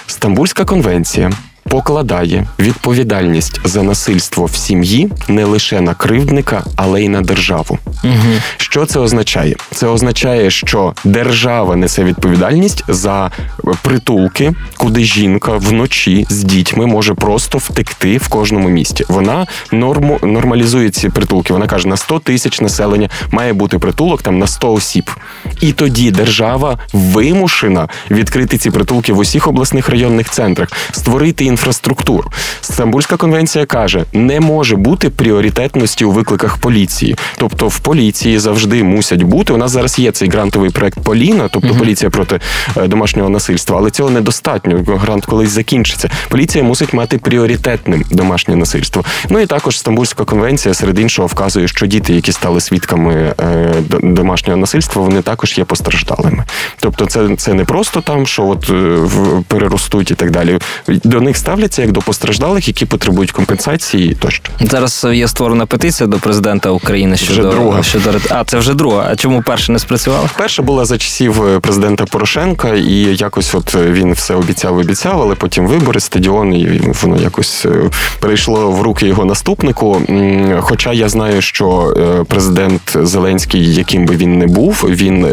Стамбульська 0.08 0.66
конвенція 0.66 1.32
покладає 1.70 2.48
відповідальність 2.60 3.60
за 3.64 3.84
насильство 3.84 4.46
в 4.46 4.56
сім'ї 4.56 5.12
не 5.28 5.46
лише 5.46 5.82
на 5.82 5.94
кривдника, 5.94 6.64
але 6.76 7.04
й 7.04 7.10
на 7.10 7.22
державу. 7.22 7.78
Угу. 8.04 8.34
Що 8.58 8.86
це 8.86 9.00
означає? 9.00 9.56
Це 9.72 9.88
означає, 9.88 10.52
що 10.52 10.94
держава 11.04 11.76
несе 11.76 12.04
відповідальність 12.04 12.84
за 12.88 13.32
притулки, 13.82 14.54
куди 14.78 15.04
жінка 15.04 15.52
вночі 15.52 16.26
з 16.30 16.44
дітьми 16.44 16.86
може 16.86 17.14
просто 17.14 17.58
втекти 17.58 18.18
в 18.18 18.28
кожному 18.28 18.70
місті. 18.70 19.06
Вона 19.10 19.48
норму 19.72 20.20
нормалізує 20.24 20.90
ці 20.90 21.10
притулки. 21.10 21.54
Вона 21.54 21.68
каже, 21.68 21.88
на 21.88 21.98
100 21.98 22.20
тисяч 22.20 22.62
населення 22.62 23.10
має 23.32 23.54
бути 23.54 23.80
притулок 23.80 24.22
там 24.22 24.40
на 24.40 24.48
100 24.48 24.74
осіб. 24.74 25.12
І 25.62 25.74
тоді 25.74 26.12
держава 26.12 26.78
вимушена 26.94 27.88
відкрити 28.12 28.58
ці 28.58 28.72
притулки 28.72 29.14
в 29.14 29.18
усіх 29.18 29.48
обласних 29.48 29.90
районних 29.90 30.30
центрах, 30.30 30.70
створити 30.92 31.46
інфраструктуру, 31.46 31.59
інфраструктуру. 31.60 32.32
Стамбульська 32.62 33.18
конвенція 33.18 33.66
каже, 33.66 34.06
не 34.14 34.40
може 34.40 34.76
бути 34.76 35.10
пріоритетності 35.10 36.06
у 36.06 36.12
викликах 36.12 36.58
поліції. 36.58 37.16
Тобто 37.38 37.68
в 37.68 37.80
поліції 37.80 38.40
завжди 38.40 38.84
мусять 38.84 39.24
бути. 39.24 39.54
У 39.54 39.58
нас 39.58 39.72
зараз 39.72 40.00
є 40.00 40.12
цей 40.12 40.30
грантовий 40.30 40.70
проект 40.70 41.00
Поліна, 41.00 41.50
тобто 41.52 41.76
поліція 41.76 42.10
проти 42.10 42.40
е, 42.78 42.88
домашнього 42.88 43.30
насильства, 43.30 43.78
але 43.78 43.92
цього 43.92 44.10
недостатньо. 44.10 44.84
Грант 44.88 45.26
колись 45.26 45.50
закінчиться. 45.50 46.10
Поліція 46.30 46.64
мусить 46.64 46.94
мати 46.94 47.18
пріоритетним 47.18 48.04
домашнє 48.12 48.56
насильство. 48.56 49.04
Ну 49.30 49.40
і 49.40 49.46
також 49.46 49.80
Стамбульська 49.80 50.26
конвенція 50.26 50.74
серед 50.74 51.00
іншого 51.00 51.28
вказує, 51.28 51.68
що 51.68 51.86
діти, 51.86 52.14
які 52.14 52.32
стали 52.32 52.62
свідками 52.62 53.34
е, 53.42 53.74
домашнього 54.04 54.58
насильства, 54.58 55.02
вони 55.02 55.22
також 55.22 55.58
є 55.58 55.66
постраждалими. 55.66 56.44
Тобто, 56.80 57.06
це 57.06 57.36
це 57.38 57.54
не 57.54 57.66
просто 57.66 58.02
там, 58.02 58.28
що 58.28 58.48
от 58.48 58.70
е, 58.70 58.98
переростуть 59.48 60.12
і 60.12 60.16
так 60.16 60.32
далі. 60.32 60.60
До 60.88 61.22
них 61.22 61.38
ставляться 61.50 61.82
як 61.82 61.92
до 61.92 62.02
постраждалих, 62.02 62.68
які 62.68 62.86
потребують 62.86 63.32
компенсації. 63.32 64.16
Тощо 64.20 64.44
зараз 64.60 65.08
є 65.14 65.28
створена 65.28 65.66
петиція 65.66 66.08
до 66.08 66.18
президента 66.18 66.70
України 66.70 67.18
щодо 67.18 67.50
вже 67.50 67.58
друга. 67.58 67.84
щодо 67.84 68.12
а 68.30 68.44
це 68.44 68.58
вже 68.58 68.74
друга. 68.74 69.08
А 69.12 69.16
чому 69.16 69.42
перша 69.42 69.74
не 69.74 69.80
спрацювала? 69.80 70.30
Перша 70.38 70.62
була 70.62 70.86
за 70.86 70.98
часів 70.98 71.44
е, 71.44 71.60
президента 71.60 72.06
Порошенка, 72.06 72.70
і 72.70 72.94
якось 73.16 73.56
от 73.56 73.76
він 73.76 74.14
все 74.14 74.34
обіцяв, 74.36 74.78
обіцяв, 74.78 75.22
але 75.22 75.36
потім 75.36 75.68
вибори, 75.68 76.00
стадіон, 76.00 76.54
і 76.54 76.82
воно 77.02 77.22
якось 77.22 77.66
перейшло 78.20 78.72
в 78.72 78.82
руки 78.82 79.08
його 79.08 79.26
наступнику. 79.26 80.02
Хоча 80.60 80.94
я 80.94 81.10
знаю, 81.10 81.42
що 81.42 81.94
президент 82.28 82.98
Зеленський, 83.02 83.74
яким 83.74 84.06
би 84.06 84.16
він 84.16 84.38
не 84.38 84.48
був, 84.48 84.86
він 84.90 85.28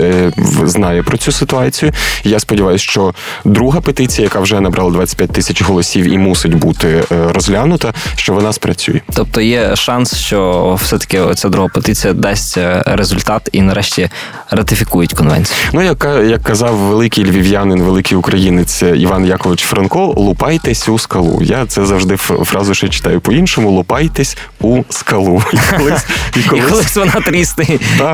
знає 0.64 1.02
про 1.02 1.18
цю 1.18 1.32
ситуацію. 1.32 1.92
Я 2.24 2.38
сподіваюся, 2.38 2.84
що 2.84 3.14
друга 3.44 3.80
петиція, 3.80 4.24
яка 4.24 4.40
вже 4.40 4.60
набрала 4.60 4.90
25 4.90 5.32
тисяч 5.32 5.62
голосів 5.62 6.05
і 6.06 6.18
мусить 6.18 6.54
бути 6.54 6.88
е, 6.88 7.32
розглянута, 7.32 7.94
що 8.16 8.32
вона 8.32 8.52
спрацює. 8.52 9.00
Тобто 9.14 9.40
є 9.40 9.76
шанс, 9.76 10.16
що 10.16 10.72
все-таки 10.82 11.34
ця 11.34 11.48
друга 11.48 11.68
петиція 11.74 12.12
дасть 12.12 12.58
е, 12.58 12.82
результат 12.86 13.48
і 13.52 13.62
нарешті 13.62 14.10
ратифікують 14.50 15.12
конвенцію. 15.12 15.58
Ну 15.72 15.82
як 15.82 16.08
як 16.28 16.42
казав 16.42 16.76
великий 16.76 17.24
львів'янин, 17.24 17.82
великий 17.82 18.18
українець 18.18 18.82
Іван 18.82 19.26
Якович 19.26 19.62
Франко, 19.62 20.06
лупайтесь 20.16 20.88
у 20.88 20.98
скалу. 20.98 21.42
Я 21.42 21.66
це 21.66 21.86
завжди 21.86 22.16
фразу 22.16 22.74
ще 22.74 22.88
читаю 22.88 23.20
по-іншому: 23.20 23.70
лупайтесь 23.70 24.36
у 24.60 24.82
скалу. 24.90 25.42
І 25.52 25.56
колись, 25.78 26.06
і 26.36 26.40
колись... 26.40 26.64
І 26.66 26.70
колись 26.70 26.96
вона 26.96 27.12
трісне 27.12 27.66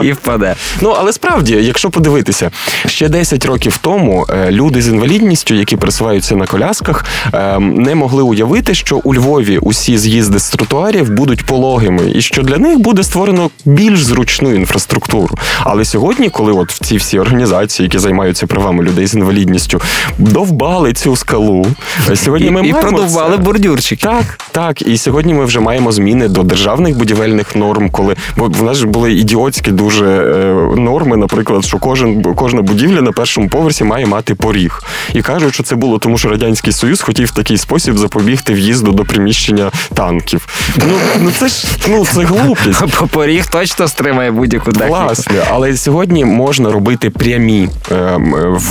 і 0.03 0.13
впаде. 0.13 0.55
Ну 0.81 0.91
але 0.91 1.13
справді, 1.13 1.55
якщо 1.55 1.91
подивитися, 1.91 2.51
ще 2.87 3.09
10 3.09 3.47
років 3.47 3.77
тому 3.77 4.27
е, 4.31 4.51
люди 4.51 4.83
з 4.83 4.89
інвалідністю, 4.89 5.55
які 5.55 5.77
пересуваються 5.77 6.37
на 6.37 6.47
колясках, 6.47 7.05
е, 7.35 7.59
не 7.73 7.95
могли 7.95 8.23
уявити, 8.23 8.75
що 8.75 9.01
у 9.05 9.15
Львові 9.15 9.59
усі 9.59 9.99
з'їзди 9.99 10.39
з 10.39 10.51
тротуарів 10.51 11.11
будуть 11.11 11.47
пологими, 11.47 12.13
і 12.15 12.21
що 12.21 12.43
для 12.43 12.59
них 12.59 12.79
буде 12.79 13.03
створено 13.03 13.51
більш 13.65 14.05
зручну 14.05 14.55
інфраструктуру. 14.55 15.35
Але 15.61 15.85
сьогодні, 15.85 16.29
коли 16.29 16.53
от 16.53 16.71
ці 16.71 16.97
всі 16.97 17.19
організації, 17.19 17.85
які 17.85 17.99
займаються 17.99 18.47
правами 18.47 18.85
людей 18.85 19.07
з 19.07 19.15
інвалідністю, 19.15 19.81
довбали 20.19 20.93
цю 20.93 21.17
скалу, 21.17 21.67
сьогодні 22.15 22.51
ми 22.51 22.61
і, 22.61 22.63
маємо 22.63 22.79
і 22.79 22.83
продовбали 22.83 23.37
це. 23.37 23.43
бордюрчики. 23.43 24.07
Так, 24.07 24.41
так. 24.53 24.83
І 24.83 24.99
сьогодні 24.99 25.35
ми 25.35 25.45
вже 25.45 25.61
маємо 25.61 25.93
зміни 25.93 26.29
до 26.29 26.43
державних 26.43 26.99
будівельних 26.99 27.57
норм, 27.57 27.91
коли 27.91 28.17
бо 28.37 28.45
в 28.45 28.63
нас 28.63 28.77
ж 28.77 28.87
були 28.87 29.13
ідіотські 29.13 29.71
дуже 29.71 30.07
е, 30.07 30.81
норми, 30.81 31.17
наприклад, 31.17 31.65
що 31.65 31.79
кожен 31.79 32.23
кожна 32.23 32.63
будівля 32.63 33.03
на 33.03 33.13
першому 33.13 33.49
поверсі 33.49 33.85
має 33.85 34.07
мати 34.07 34.35
поріг. 34.35 34.83
І 35.15 35.23
кажуть, 35.23 35.55
що 35.55 35.63
це 35.63 35.77
було 35.77 35.99
тому, 35.99 36.19
що 36.19 36.29
радянський 36.29 36.73
союз 36.73 37.01
хотів 37.01 37.31
такий 37.31 37.59
спосіб 37.63 37.99
запобігти 37.99 38.55
в'їзду 38.55 38.93
до 38.93 39.05
приміщення 39.05 39.71
танків. 39.95 40.49
Ну 40.77 40.95
ну 41.21 41.31
це 41.31 41.49
ж 41.49 41.67
ну 41.89 42.07
це 42.07 42.25
глупість. 42.25 42.83
Поріг 43.11 43.47
точно 43.47 43.89
стримає 43.89 44.31
будь-яку 44.31 44.73
техніку. 44.73 45.03
Власне, 45.03 45.35
але 45.51 45.77
сьогодні 45.77 46.25
можна 46.25 46.73
робити 46.73 47.11
прямі 47.11 47.69
е, 47.93 48.19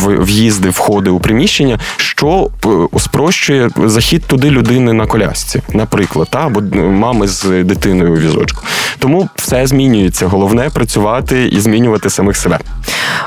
в'їзди, 0.06 0.70
входи 0.70 1.10
у 1.10 1.20
приміщення, 1.20 1.80
що 1.98 2.50
е, 2.66 3.00
спрощує 3.00 3.70
захід 3.86 4.26
туди 4.28 4.50
людини 4.50 4.94
на 4.94 5.08
колясці, 5.08 5.62
наприклад, 5.74 6.28
та 6.32 6.46
або 6.46 6.62
мами 6.76 7.28
з 7.28 7.64
дитиною 7.64 8.14
у 8.14 8.18
візочку. 8.18 8.64
Тому 9.00 9.30
все 9.36 9.68
змінюється. 9.68 10.28
Головне 10.28 10.70
працювати 10.70 11.48
і 11.48 11.60
змінювати 11.60 12.10
самих 12.10 12.38
себе. 12.38 12.60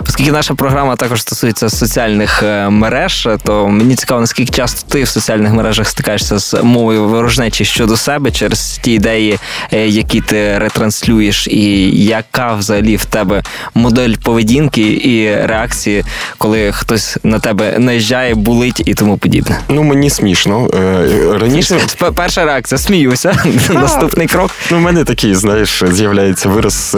Оскільки 0.08 0.32
наша 0.32 0.54
програма 0.54 0.96
також 0.96 1.20
стосується 1.20 1.70
соціальних 1.70 2.42
е, 2.42 2.70
мереж, 2.70 3.28
то 3.44 3.68
мені 3.68 3.96
цікаво, 3.96 4.20
наскільки 4.20 4.52
часто 4.52 4.92
ти 4.92 5.02
в 5.02 5.08
соціальних 5.08 5.52
мережах 5.54 5.88
стикаєшся 5.88 6.38
з 6.38 6.62
мовою 6.62 7.08
ворожнечі 7.08 7.64
щодо 7.64 7.96
себе 7.96 8.30
через 8.30 8.80
ті 8.82 8.92
ідеї, 8.92 9.38
е, 9.72 9.88
які 9.88 10.20
ти 10.20 10.58
ретранслюєш, 10.58 11.48
і 11.48 11.90
яка 12.04 12.54
взагалі 12.54 12.96
в 12.96 13.04
тебе 13.04 13.42
модель 13.74 14.14
поведінки 14.22 14.82
і 14.82 15.46
реакції, 15.46 16.04
коли 16.38 16.72
хтось 16.72 17.18
на 17.22 17.38
тебе 17.38 17.78
наїжджає, 17.78 18.34
булить 18.34 18.82
і 18.86 18.94
тому 18.94 19.16
подібне? 19.16 19.58
Ну 19.68 19.82
мені 19.82 20.10
смішно 20.10 20.68
е, 20.74 21.38
раніше. 21.38 21.80
Перша 22.14 22.44
реакція 22.44 22.78
сміюся. 22.78 23.44
Наступний 23.70 24.26
крок. 24.26 24.50
Ну, 24.70 24.76
в 24.76 24.80
мене 24.80 25.04
такий, 25.04 25.34
знаєш, 25.34 25.82
з'являється 25.90 26.48
вираз 26.48 26.96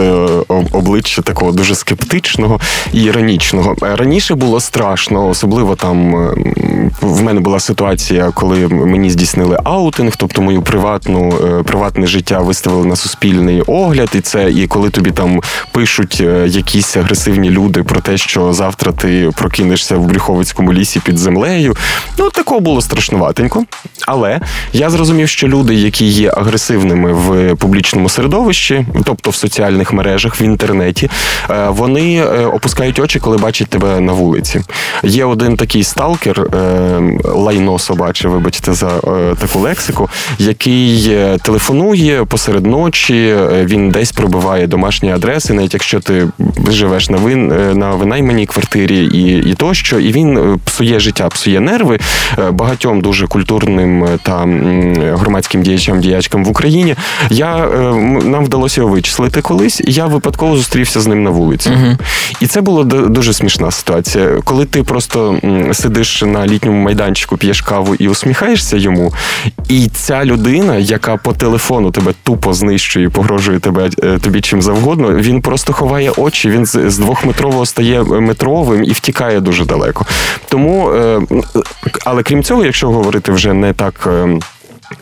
обличчя 0.71 1.21
такого 1.21 1.51
дуже 1.51 1.75
скептичного 1.75 2.59
і 2.93 3.03
іронічного. 3.03 3.75
Раніше 3.81 4.35
було 4.35 4.59
страшно, 4.59 5.27
особливо 5.27 5.75
там 5.75 6.13
в 7.01 7.21
мене 7.21 7.39
була 7.39 7.59
ситуація, 7.59 8.31
коли 8.33 8.46
мені 8.69 9.09
здійснили 9.09 9.59
аутинг, 9.63 10.15
тобто 10.17 10.41
мою 10.41 10.61
приватну 10.61 11.33
е, 11.59 11.63
приватне 11.63 12.07
життя 12.07 12.39
виставили 12.39 12.85
на 12.85 12.95
суспільний 12.95 13.61
огляд, 13.61 14.09
і 14.13 14.21
це 14.21 14.51
і 14.51 14.67
коли 14.67 14.89
тобі 14.89 15.11
там 15.11 15.41
пишуть 15.71 16.17
е, 16.21 16.47
якісь 16.47 16.97
агресивні 16.97 17.49
люди 17.49 17.83
про 17.83 18.01
те, 18.01 18.17
що 18.17 18.53
завтра 18.53 18.91
ти 18.91 19.29
прокинешся 19.37 19.97
в 19.97 20.05
Брюховицькому 20.05 20.73
лісі 20.73 20.99
під 20.99 21.17
землею. 21.17 21.75
Ну 22.17 22.29
такого 22.29 22.59
було 22.59 22.81
страшнуватенько. 22.81 23.65
Але 24.07 24.39
я 24.73 24.89
зрозумів, 24.89 25.29
що 25.29 25.47
люди, 25.47 25.75
які 25.75 26.05
є 26.05 26.31
агресивними 26.31 27.13
в 27.13 27.55
публічному 27.55 28.09
середовищі, 28.09 28.85
тобто 29.03 29.29
в 29.29 29.35
соціальних 29.35 29.93
мережах, 29.93 30.41
в 30.41 30.43
інтернеті, 30.43 31.09
е, 31.49 31.69
вони 31.69 32.23
опускають 32.25 32.99
очі, 32.99 33.19
коли 33.19 33.37
бачать 33.37 33.67
тебе 33.67 33.99
на 33.99 34.13
вулиці. 34.13 34.61
Є 35.03 35.25
один 35.25 35.57
такий 35.57 35.83
сталкер, 35.83 36.47
лайно 37.23 37.79
собаче, 37.79 38.27
вибачте, 38.37 38.73
за 38.73 38.87
е, 38.87 39.35
таку 39.39 39.59
лексику, 39.59 40.09
який 40.39 41.09
е, 41.09 41.37
телефонує 41.41 42.25
посеред 42.25 42.65
ночі, 42.65 43.35
він 43.63 43.89
десь 43.89 44.11
пробиває 44.11 44.67
домашні 44.67 45.11
адреси, 45.11 45.53
навіть 45.53 45.73
якщо 45.73 45.99
ти 45.99 46.27
живеш 46.69 47.09
на 47.09 47.17
вин 47.17 47.47
на 47.79 47.91
винайманій 47.91 48.45
квартирі 48.45 49.05
і 49.05 49.49
і 49.49 49.53
тощо, 49.53 49.99
і 49.99 50.11
він 50.11 50.59
псує 50.65 50.99
життя, 50.99 51.27
псує 51.27 51.59
нерви 51.59 51.99
багатьом 52.51 53.01
дуже 53.01 53.27
культурним 53.27 54.07
та 54.23 54.37
громадським 55.17 55.61
діячам 55.63 55.99
діячкам 55.99 56.45
в 56.45 56.49
Україні. 56.49 56.95
Я 57.29 57.67
нам 58.23 58.45
вдалося 58.45 58.81
його 58.81 58.93
вичислити 58.93 59.41
колись, 59.41 59.81
і 59.81 59.91
я 59.91 60.05
випадково 60.05 60.57
зустрівся 60.57 61.01
з 61.01 61.07
ним 61.07 61.23
на 61.23 61.29
вулиці. 61.29 61.69
Угу. 61.69 61.97
І 62.39 62.47
це 62.47 62.61
було 62.61 62.83
дуже 62.83 63.33
смішна 63.33 63.71
ситуація. 63.71 64.29
Коли 64.43 64.65
ти 64.65 64.83
просто 64.83 65.39
сидиш 65.73 66.21
на 66.21 66.47
літньому 66.47 66.81
майданчику, 66.83 67.37
п'єш 67.37 67.61
каву 67.61 67.95
і 67.95 68.07
усміхаєшся 68.07 68.26
йому, 68.77 69.13
і 69.69 69.87
ця 69.93 70.25
людина, 70.25 70.75
яка 70.75 71.17
по 71.17 71.33
телефону 71.33 71.91
тебе 71.91 72.13
тупо 72.23 72.53
знищує, 72.53 73.09
погрожує 73.09 73.59
тебе 73.59 73.89
е, 74.03 74.17
тобі 74.19 74.41
чим 74.41 74.61
завгодно, 74.61 75.15
він 75.15 75.41
просто 75.41 75.73
ховає 75.73 76.11
очі. 76.11 76.49
Він 76.49 76.65
з 76.65 76.97
двохметрового 76.97 77.65
стає 77.65 78.03
метровим 78.03 78.83
і 78.83 78.91
втікає 78.91 79.39
дуже 79.39 79.65
далеко. 79.65 80.05
Тому, 80.49 80.89
е, 80.89 81.21
але 82.05 82.23
крім 82.23 82.43
цього, 82.43 82.65
якщо 82.65 82.87
говорити 82.87 83.31
вже 83.31 83.53
не 83.53 83.73
так. 83.73 84.09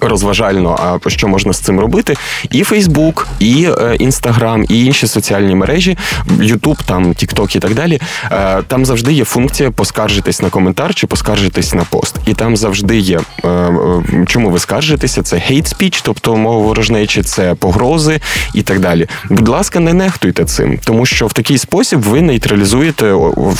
Розважально, 0.02 1.00
а 1.06 1.10
що 1.10 1.28
можна 1.28 1.54
з 1.54 1.60
цим 1.60 1.80
робити, 1.80 2.16
і 2.52 2.64
Фейсбук, 2.64 3.28
і 3.40 3.70
Інстаграм, 4.00 4.66
і 4.70 4.86
інші 4.86 5.08
соціальні 5.08 5.56
мережі, 5.56 5.98
Ютуб, 6.42 6.84
там 6.84 7.14
Тікток 7.14 7.56
і 7.56 7.60
так 7.60 7.74
далі. 7.74 8.02
Е, 8.32 8.62
там 8.68 8.86
завжди 8.86 9.14
є 9.14 9.26
функція 9.26 9.72
поскаржитись 9.72 10.42
на 10.42 10.50
коментар 10.50 10.96
чи 10.96 11.08
поскаржитись 11.08 11.74
на 11.74 11.84
пост. 11.84 12.16
І 12.26 12.34
там 12.34 12.58
завжди 12.58 12.98
є 12.98 13.20
е, 13.44 13.48
е, 13.48 14.04
чому 14.28 14.50
ви 14.50 14.60
скаржитеся, 14.60 15.24
це 15.24 15.36
hate 15.36 15.76
speech, 15.76 16.02
тобто 16.04 16.36
мова 16.36 16.62
ворожнечі, 16.62 17.24
це 17.24 17.56
погрози 17.56 18.20
і 18.54 18.62
так 18.62 18.80
далі. 18.80 19.08
Будь 19.30 19.48
ласка, 19.48 19.80
не 19.80 19.94
нехтуйте 19.94 20.46
цим, 20.46 20.80
тому 20.84 21.06
що 21.06 21.28
в 21.28 21.34
такий 21.34 21.58
спосіб 21.58 22.02
ви 22.02 22.22
нейтралізуєте 22.22 23.12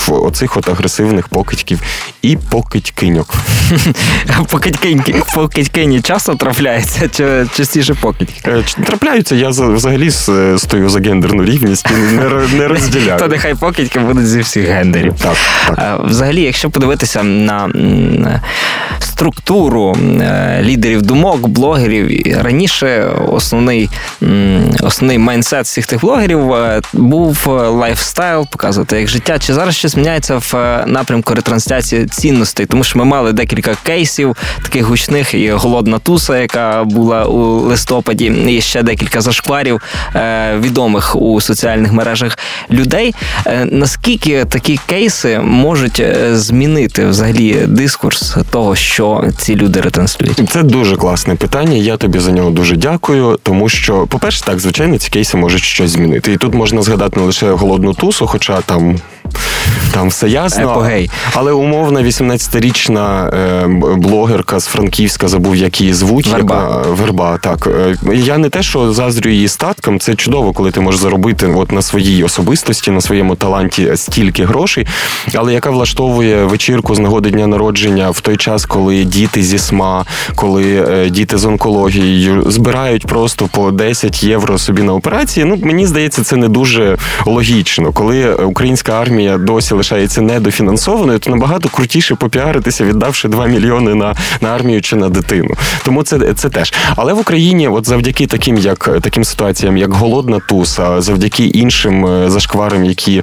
оцих 0.08 0.56
от 0.56 0.68
агресивних 0.68 1.28
покидьків 1.28 1.82
і 2.22 2.36
покидькиньок. 2.36 3.34
Покидькині 5.34 6.00
часто 6.16 6.34
трапляється? 6.34 7.08
Чи 7.08 7.46
частіше 7.56 7.94
покидьки? 7.94 8.50
Е, 8.50 8.62
трапляються, 8.86 9.34
я 9.34 9.48
взагалі 9.48 10.10
стою 10.58 10.88
за 10.88 11.00
гендерну 11.00 11.44
рівність 11.44 11.86
і 11.90 12.14
не, 12.14 12.30
не 12.58 12.68
розділяю. 12.68 13.18
То 13.18 13.28
нехай 13.28 13.54
покидьки 13.54 13.98
будуть 13.98 14.26
зі 14.26 14.40
всіх 14.40 14.68
гендерів. 14.68 15.14
Так, 15.22 15.36
так. 15.76 16.00
Взагалі, 16.04 16.42
якщо 16.42 16.70
подивитися 16.70 17.22
на 17.22 17.68
структуру 18.98 19.96
лідерів 20.60 21.02
думок, 21.02 21.48
блогерів, 21.48 22.36
раніше 22.42 23.04
основний 23.28 23.90
основний 24.82 25.18
mindset 25.18 25.64
всіх 25.64 25.86
тих 25.86 26.00
блогерів 26.00 26.54
був 26.92 27.46
lifestyle, 27.46 28.46
показувати 28.50 29.00
як 29.00 29.08
життя. 29.08 29.38
Чи 29.38 29.54
зараз 29.54 29.76
щось 29.76 29.96
міняється 29.96 30.36
в 30.36 30.84
напрямку 30.86 31.34
ретрансляції 31.34 32.06
цінностей? 32.06 32.66
Тому 32.66 32.84
що 32.84 32.98
ми 32.98 33.04
мали 33.04 33.32
декілька 33.32 33.74
кейсів, 33.82 34.36
таких 34.62 34.84
гучних 34.84 35.34
і 35.34 35.50
голодна 35.50 35.98
туса, 36.06 36.38
яка 36.38 36.84
була 36.84 37.24
у 37.24 37.60
листопаді, 37.60 38.24
і 38.48 38.60
ще 38.60 38.82
декілька 38.82 39.20
зашкварів 39.20 39.82
е, 40.14 40.56
відомих 40.60 41.16
у 41.16 41.40
соціальних 41.40 41.92
мережах 41.92 42.38
людей. 42.70 43.14
Е, 43.46 43.64
наскільки 43.64 44.44
такі 44.44 44.80
кейси 44.86 45.38
можуть 45.38 46.00
е, 46.00 46.36
змінити 46.36 47.06
взагалі 47.06 47.54
дискурс 47.66 48.36
того, 48.50 48.76
що 48.76 49.24
ці 49.38 49.56
люди 49.56 49.80
ретранслюють? 49.80 50.50
Це 50.50 50.62
дуже 50.62 50.96
класне 50.96 51.34
питання. 51.34 51.76
Я 51.76 51.96
тобі 51.96 52.18
за 52.18 52.30
нього 52.30 52.50
дуже 52.50 52.76
дякую. 52.76 53.38
Тому 53.42 53.68
що, 53.68 54.06
по-перше, 54.06 54.44
так 54.44 54.60
звичайно, 54.60 54.98
ці 54.98 55.10
кейси 55.10 55.36
можуть 55.36 55.62
щось 55.62 55.90
змінити. 55.90 56.32
І 56.32 56.36
тут 56.36 56.54
можна 56.54 56.82
згадати 56.82 57.20
не 57.20 57.26
лише 57.26 57.50
голодну 57.50 57.94
тусу, 57.94 58.26
хоча 58.26 58.60
там 58.60 58.98
там 59.92 60.08
все 60.08 60.28
ясно. 60.28 60.70
Епогей. 60.70 61.10
Але 61.34 61.52
умовна 61.52 62.02
18-річна 62.02 63.34
е, 63.34 63.66
блогерка 63.96 64.60
з 64.60 64.66
Франківська 64.66 65.28
забув, 65.28 65.56
як 65.56 65.80
її 65.80 65.92
звуть. 65.92 66.26
Верба. 66.26 66.54
Яка, 66.54 66.90
верба, 66.90 67.38
так. 67.38 67.66
Е, 67.66 67.96
я 68.14 68.38
не 68.38 68.48
те, 68.48 68.62
що 68.62 68.92
заздрю 68.92 69.30
її 69.30 69.48
статкам, 69.48 70.00
це 70.00 70.14
чудово, 70.14 70.52
коли 70.52 70.70
ти 70.70 70.80
можеш 70.80 71.00
заробити 71.00 71.46
от 71.46 71.72
на 71.72 71.82
своїй 71.82 72.24
особистості, 72.24 72.90
на 72.90 73.00
своєму 73.00 73.34
таланті 73.34 73.92
стільки 73.94 74.44
грошей, 74.44 74.86
але 75.34 75.52
яка 75.52 75.70
влаштовує 75.70 76.44
вечірку 76.44 76.94
з 76.94 76.98
нагоди 76.98 77.30
дня 77.30 77.46
народження 77.46 78.10
в 78.10 78.20
той 78.20 78.36
час, 78.36 78.66
коли 78.66 79.04
діти 79.04 79.42
зі 79.42 79.58
СМА, 79.58 80.04
коли 80.34 80.86
е, 80.88 81.10
діти 81.10 81.38
з 81.38 81.44
онкологією 81.44 82.44
збирають 82.50 83.06
просто 83.06 83.46
по 83.46 83.70
10 83.70 84.24
євро 84.24 84.58
собі 84.58 84.82
на 84.82 84.94
операції. 84.94 85.46
Ну 85.46 85.58
мені 85.62 85.86
здається, 85.86 86.22
це 86.22 86.36
не 86.36 86.48
дуже 86.48 86.96
логічно, 87.26 87.92
коли 87.92 88.34
українська 88.34 88.92
армія 88.92 89.15
досі 89.38 89.74
лишається 89.74 90.20
недофінансованою, 90.20 91.18
то 91.18 91.30
набагато 91.30 91.68
крутіше 91.68 92.14
попіаритися, 92.14 92.84
віддавши 92.84 93.28
2 93.28 93.46
мільйони 93.46 93.94
на 93.94 94.14
на 94.40 94.48
армію 94.48 94.82
чи 94.82 94.96
на 94.96 95.08
дитину. 95.08 95.54
Тому 95.84 96.02
це 96.02 96.34
це 96.34 96.48
теж. 96.48 96.74
Але 96.96 97.12
в 97.12 97.18
Україні, 97.18 97.68
от 97.68 97.86
завдяки 97.86 98.26
таким, 98.26 98.58
як 98.58 99.00
таким 99.00 99.24
ситуаціям, 99.24 99.76
як 99.76 99.92
голодна 99.92 100.40
туса, 100.48 101.00
завдяки 101.00 101.44
іншим 101.44 102.06
е, 102.06 102.30
зашкварам, 102.30 102.84
які 102.84 103.22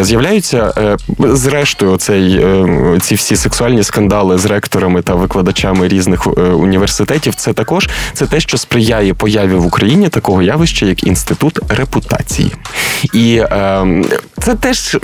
з'являються, 0.00 0.72
е, 0.76 0.96
зрештою, 1.18 1.96
цей 1.96 2.36
е, 2.36 2.98
ці 3.00 3.14
всі 3.14 3.36
сексуальні 3.36 3.82
скандали 3.82 4.38
з 4.38 4.46
ректорами 4.46 5.02
та 5.02 5.14
викладачами 5.14 5.88
різних 5.88 6.26
університетів, 6.36 7.34
це 7.34 7.52
також 7.52 7.88
це 8.12 8.26
те, 8.26 8.40
що 8.40 8.58
сприяє 8.58 9.14
появі 9.14 9.54
в 9.54 9.66
Україні 9.66 10.08
такого 10.08 10.42
явища, 10.42 10.86
як 10.86 11.04
інститут 11.04 11.58
репутації. 11.68 12.52
І 13.14 13.36
е, 13.36 13.86
це 14.40 14.54
теж 14.54 14.98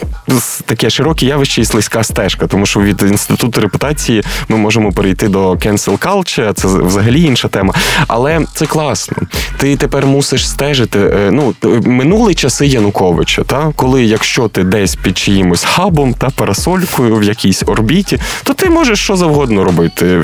таке 0.65 0.91
широке 0.91 1.27
явище 1.27 1.61
і 1.61 1.65
слизька 1.65 2.05
стежка, 2.05 2.47
тому 2.47 2.67
що 2.67 2.81
від 2.81 3.03
інституту 3.03 3.61
репутації 3.61 4.23
ми 4.49 4.57
можемо 4.57 4.93
перейти 4.93 5.29
до 5.29 5.53
cancel 5.53 5.99
culture, 5.99 6.53
це 6.53 6.69
взагалі 6.69 7.23
інша 7.23 7.49
тема. 7.49 7.75
Але 8.07 8.41
це 8.55 8.67
класно. 8.67 9.17
Ти 9.59 9.77
тепер 9.77 10.07
мусиш 10.07 10.49
стежити. 10.49 10.99
Е, 10.99 11.31
ну 11.33 11.55
минули 11.83 12.35
часи 12.35 12.67
Януковича, 12.67 13.43
та 13.43 13.73
коли 13.77 14.05
якщо 14.05 14.49
ти 14.49 14.65
десь 14.65 14.97
під 14.97 15.19
чиїмось 15.19 15.65
хабом 15.65 16.15
та 16.15 16.31
парасолькою 16.31 17.17
в 17.17 17.23
якійсь 17.23 17.63
орбіті, 17.67 18.19
то 18.45 18.55
ти 18.55 18.71
можеш 18.71 18.99
що 18.99 19.17
завгодно 19.17 19.65
робити, 19.65 20.23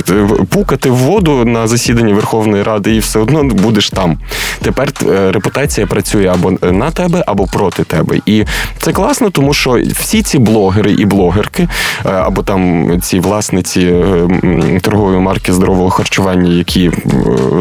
пукати 0.51 0.91
в 0.91 0.97
воду 0.97 1.45
на 1.45 1.67
засіданні 1.67 2.13
Верховної 2.13 2.63
Ради, 2.63 2.95
і 2.95 2.99
все 2.99 3.19
одно 3.19 3.45
будеш 3.45 3.91
там. 3.91 4.19
Тепер 4.63 4.93
е, 5.07 5.33
репутація 5.33 5.87
працює 5.87 6.27
або 6.27 6.51
на 6.73 6.91
тебе, 6.91 7.25
або 7.27 7.47
проти 7.47 7.85
тебе. 7.85 8.21
І 8.27 8.45
це 8.81 8.93
класно, 8.93 9.31
тому 9.31 9.55
що 9.55 9.79
всі 9.93 10.23
ці 10.23 10.39
блогери 10.39 10.93
і 10.93 11.05
блогерки, 11.05 11.69
е, 12.07 12.09
або 12.09 12.43
там 12.43 12.91
ці 13.03 13.21
власниці 13.21 13.81
е, 13.81 14.81
торгової 14.83 15.19
марки 15.19 15.53
здорового 15.53 15.91
харчування, 15.91 16.53
які 16.53 16.87
е, 16.87 16.91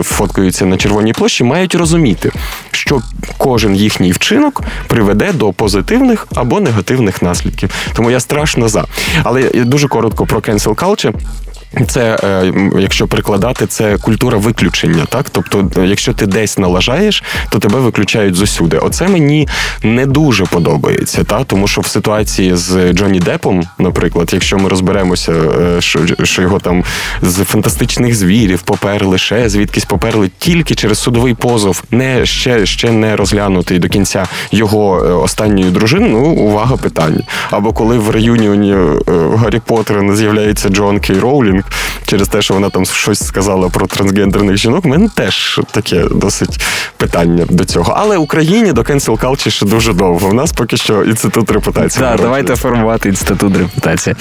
фоткаються 0.04 0.66
на 0.66 0.78
червоній 0.78 1.14
площі, 1.14 1.44
мають 1.44 1.76
розуміти, 1.76 2.32
що 2.72 3.02
кожен 3.38 3.76
їхній 3.76 4.12
вчинок 4.12 4.62
приведе 4.88 5.32
до 5.34 5.54
позитивних 5.54 6.28
або 6.36 6.60
негативних 6.60 7.22
наслідків. 7.22 7.70
Тому 7.94 8.12
я 8.12 8.20
страшно 8.20 8.70
за. 8.70 8.86
Але 9.24 9.50
дуже 9.50 9.88
коротко 9.88 10.26
про 10.26 10.40
cancel 10.40 10.76
culture. 10.76 11.14
Це, 11.88 12.18
е, 12.24 12.54
якщо 12.80 13.08
прикладати, 13.08 13.68
це 13.68 13.98
культура 13.98 14.38
виключення. 14.38 15.06
Так, 15.10 15.30
тобто, 15.30 15.70
якщо 15.84 16.14
ти 16.14 16.26
десь 16.26 16.58
налажаєш, 16.58 17.24
то 17.50 17.60
тебе 17.60 17.80
виключають 17.80 18.36
з 18.36 18.42
усюди. 18.42 18.78
Оце 18.78 19.08
мені 19.08 19.48
не 19.84 20.06
дуже 20.06 20.46
подобається. 20.46 21.24
Та 21.24 21.44
тому, 21.44 21.68
що 21.68 21.82
в 21.82 21.88
ситуації 21.88 22.56
з 22.56 22.94
Джонні 22.94 23.20
Депом, 23.20 23.64
наприклад, 23.80 24.30
якщо 24.34 24.58
ми 24.58 24.70
розберемося, 24.70 25.32
е, 25.32 25.82
що 25.82 26.00
що 26.24 26.42
його 26.42 26.60
там 26.60 26.84
з 27.22 27.44
фантастичних 27.44 28.16
звірів 28.16 28.62
поперли 28.62 29.18
ще 29.18 29.50
звідкись 29.50 29.86
поперли 29.86 30.32
тільки 30.38 30.76
через 30.76 31.00
судовий 31.00 31.34
позов, 31.34 31.84
не 31.92 32.26
ще 32.26 32.66
ще 32.66 32.92
не 32.92 33.16
розглянутий 33.16 33.80
до 33.80 33.90
кінця 33.90 34.28
його 34.52 35.06
е, 35.06 35.12
останньої 35.12 35.72
дружини. 35.72 36.08
Ну 36.10 36.20
увага 36.20 36.78
питання. 36.78 37.24
Або 37.52 37.74
коли 37.74 37.98
в 37.98 38.10
реюніоні 38.10 38.76
Гаррі 39.36 39.62
Поттера 39.66 40.16
з'являється 40.16 40.70
Джон 40.70 41.00
Кей 41.00 41.20
Роулінг 41.20 41.62
Electronic. 41.71 41.92
Через 42.13 42.28
те, 42.28 42.41
що 42.41 42.54
вона 42.54 42.69
там 42.69 42.86
щось 42.86 43.28
сказала 43.28 43.69
про 43.69 43.88
трансгендерних 43.88 44.58
жінок. 44.58 44.86
У 44.86 44.89
мене 44.89 45.10
теж 45.15 45.60
таке 45.71 46.04
досить 46.12 46.60
питання 46.97 47.45
до 47.49 47.65
цього. 47.65 47.93
Але 47.97 48.17
Україні 48.17 48.73
до 48.73 48.82
cancel 48.82 49.19
culture 49.19 49.49
ще 49.49 49.65
дуже 49.65 49.93
довго. 49.93 50.30
У 50.30 50.34
нас 50.34 50.52
поки 50.52 50.78
що 50.78 51.04
інститут 51.04 51.52
репутації. 51.52 52.06
Так, 52.06 52.21
давайте 52.21 52.56
формувати 52.56 53.10
інститут 53.10 53.58
репутації. 53.58 54.15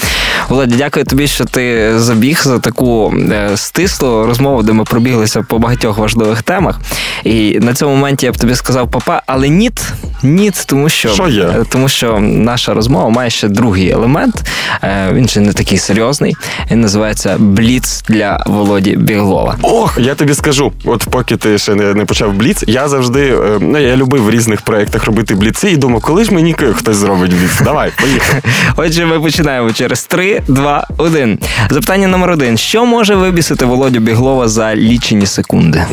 Володя, 0.48 0.74
дякую 0.78 1.06
тобі, 1.06 1.26
що 1.26 1.44
ти 1.44 1.92
забіг 1.98 2.42
за 2.42 2.58
таку 2.58 3.14
е, 3.32 3.56
стислу 3.56 4.26
розмову, 4.26 4.62
де 4.62 4.72
ми 4.72 4.84
пробіглися 4.84 5.42
по 5.42 5.58
багатьох 5.58 5.98
важливих 5.98 6.42
темах. 6.42 6.80
І 7.24 7.58
на 7.60 7.74
цьому 7.74 7.94
моменті 7.94 8.26
я 8.26 8.32
б 8.32 8.36
тобі 8.36 8.54
сказав 8.54 8.90
папа, 8.90 9.22
але 9.26 9.48
ніт, 9.48 9.92
ніт, 10.22 10.64
тому 10.66 10.88
що 10.88 11.08
що 11.08 11.28
є? 11.28 11.42
Е, 11.42 11.64
тому 11.68 11.88
що 11.88 12.18
наша 12.20 12.74
розмова 12.74 13.08
має 13.08 13.30
ще 13.30 13.48
другий 13.48 13.90
елемент. 13.90 14.42
Е, 14.82 15.10
він 15.12 15.28
же 15.28 15.40
не 15.40 15.52
такий 15.52 15.78
серйозний. 15.78 16.36
Він 16.70 16.80
називається 16.80 17.36
бліц 17.82 18.04
для 18.08 18.44
Володі 18.46 18.96
Біглова. 18.96 19.56
Ох, 19.62 19.98
я 20.00 20.14
тобі 20.14 20.34
скажу, 20.34 20.72
от 20.84 21.06
поки 21.10 21.36
ти 21.36 21.58
ще 21.58 21.74
не 21.74 21.94
не 21.94 22.04
почав 22.04 22.32
бліц, 22.32 22.64
я 22.66 22.88
завжди 22.88 23.28
е, 23.28 23.58
ну 23.60 23.78
я 23.78 23.96
любив 23.96 24.24
в 24.24 24.30
різних 24.30 24.62
проєктах 24.62 25.04
робити 25.04 25.34
бліци 25.34 25.70
і 25.70 25.76
думав, 25.76 26.00
коли 26.00 26.24
ж 26.24 26.34
мені 26.34 26.54
хтось 26.74 26.96
зробить 26.96 27.30
бліц. 27.30 27.60
Давай, 27.64 27.92
поїхали. 28.00 28.42
Отже, 28.76 29.06
ми 29.06 29.20
починаємо 29.20 29.72
через 29.72 30.04
3, 30.04 30.42
2, 30.48 30.86
1. 30.96 31.38
Запитання 31.70 32.08
номер 32.08 32.30
один: 32.30 32.58
що 32.58 32.86
може 32.86 33.14
вибісити 33.14 33.64
Володю 33.64 34.00
Біглова 34.00 34.48
за 34.48 34.76
лічені 34.76 35.26
секунди? 35.26 35.84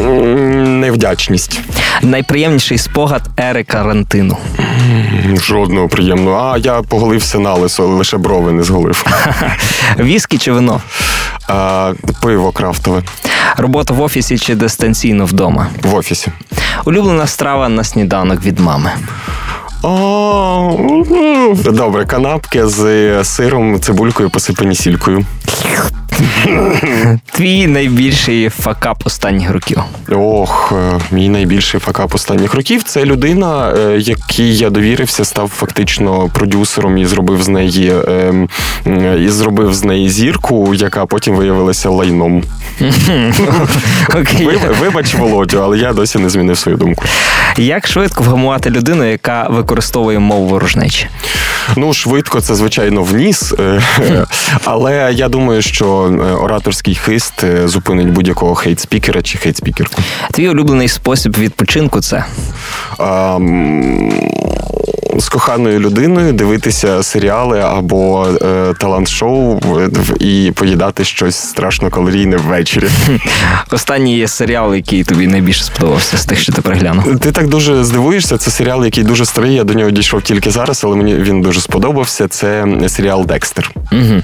Невдячність. 0.65 1.61
Найприємніший 2.01 2.77
спогад 2.77 3.21
ери 3.39 3.63
карантину. 3.63 4.37
Жодного 5.41 5.87
приємного. 5.87 6.37
А 6.37 6.57
я 6.57 6.81
поголився 6.81 7.39
на 7.39 7.53
лисо, 7.53 7.87
лише 7.87 8.17
брови 8.17 8.51
не 8.51 8.63
зголив. 8.63 9.05
Віскі 9.99 10.37
чи 10.37 10.51
вино? 10.51 10.81
А, 11.47 11.78
Пиво 12.21 12.51
крафтове. 12.51 13.03
Робота 13.57 13.93
в 13.93 14.01
офісі 14.01 14.37
чи 14.37 14.55
дистанційно 14.55 15.25
вдома? 15.25 15.67
В 15.83 15.95
офісі. 15.95 16.31
Улюблена 16.85 17.27
страва 17.27 17.69
на 17.69 17.83
сніданок 17.83 18.43
від 18.43 18.59
мами. 18.59 18.91
О, 19.83 20.77
Добре, 21.65 22.05
канапки 22.05 22.67
з 22.67 23.23
сиром, 23.23 23.79
цибулькою, 23.79 24.29
посипані 24.29 24.75
сількою. 24.75 25.25
Твій 27.31 27.67
найбільший 27.67 28.49
факап 28.49 28.97
останніх 29.05 29.51
років. 29.51 29.81
Ох, 30.11 30.73
е, 30.75 30.99
мій 31.11 31.29
найбільший 31.29 31.79
факап 31.79 32.15
останніх 32.15 32.53
років 32.53 32.83
це 32.83 33.05
людина, 33.05 33.73
е, 33.77 33.97
якій 33.99 34.55
я 34.55 34.69
довірився, 34.69 35.25
став 35.25 35.49
фактично 35.49 36.29
продюсером 36.33 36.97
і 36.97 37.05
зробив 37.05 37.43
з 37.43 37.47
неї 37.47 37.93
ем, 38.07 38.49
і 39.25 39.29
зробив 39.29 39.73
з 39.73 39.83
неї 39.83 40.09
зірку, 40.09 40.73
яка 40.73 41.05
потім 41.05 41.35
виявилася 41.35 41.89
лайном. 41.89 42.43
Вибач, 44.79 45.13
Володю, 45.13 45.59
але 45.63 45.77
я 45.77 45.93
досі 45.93 46.19
не 46.19 46.29
змінив 46.29 46.57
свою 46.57 46.77
думку. 46.77 47.05
Як 47.57 47.87
швидко 47.87 48.23
вгамувати 48.23 48.69
людину, 48.69 49.11
яка 49.11 49.47
використовує 49.49 50.19
мову 50.19 50.47
ворожнечі? 50.47 51.07
Ну, 51.75 51.93
швидко, 51.93 52.41
це 52.41 52.55
звичайно 52.55 53.03
вніс, 53.03 53.53
е, 53.59 53.81
але 54.63 55.11
я 55.13 55.29
думаю, 55.29 55.61
що 55.61 56.08
ораторський 56.17 56.95
хист 56.95 57.43
зупинить 57.65 58.09
будь-якого 58.09 58.53
хейт-спікера 58.53 59.21
чи 59.21 59.37
хейт-спікерку. 59.37 59.99
Твій 60.31 60.49
улюблений 60.49 60.87
спосіб 60.87 61.37
відпочинку 61.37 62.01
це? 62.01 62.25
А, 62.97 63.39
з 65.19 65.29
коханою 65.29 65.79
людиною 65.79 66.33
дивитися 66.33 67.03
серіали 67.03 67.59
або 67.59 68.27
е, 68.27 68.73
талант-шоу 68.79 69.59
і 70.19 70.51
поїдати 70.55 71.03
щось 71.03 71.35
страшно 71.35 71.89
калорійне 71.89 72.37
ввечері. 72.37 72.87
Останній 73.71 74.27
серіал, 74.27 74.75
який 74.75 75.03
тобі 75.03 75.27
найбільше 75.27 75.63
сподобався 75.63 76.17
з 76.17 76.25
тих, 76.25 76.39
що 76.39 76.53
ти 76.53 76.61
переглянув. 76.61 77.19
Ти 77.19 77.31
так 77.31 77.47
дуже 77.47 77.83
здивуєшся. 77.83 78.37
Це 78.37 78.51
серіал, 78.51 78.85
який 78.85 79.03
дуже 79.03 79.25
старий. 79.25 79.53
Я 79.53 79.63
до 79.63 79.73
нього 79.73 79.91
дійшов 79.91 80.21
тільки 80.21 80.51
зараз, 80.51 80.81
але 80.83 80.95
мені 80.95 81.15
він 81.15 81.41
дуже 81.41 81.61
сподобався. 81.61 82.27
Це 82.27 82.65
серіал 82.87 83.25
Декстер. 83.25 83.71
Угу. 83.91 84.21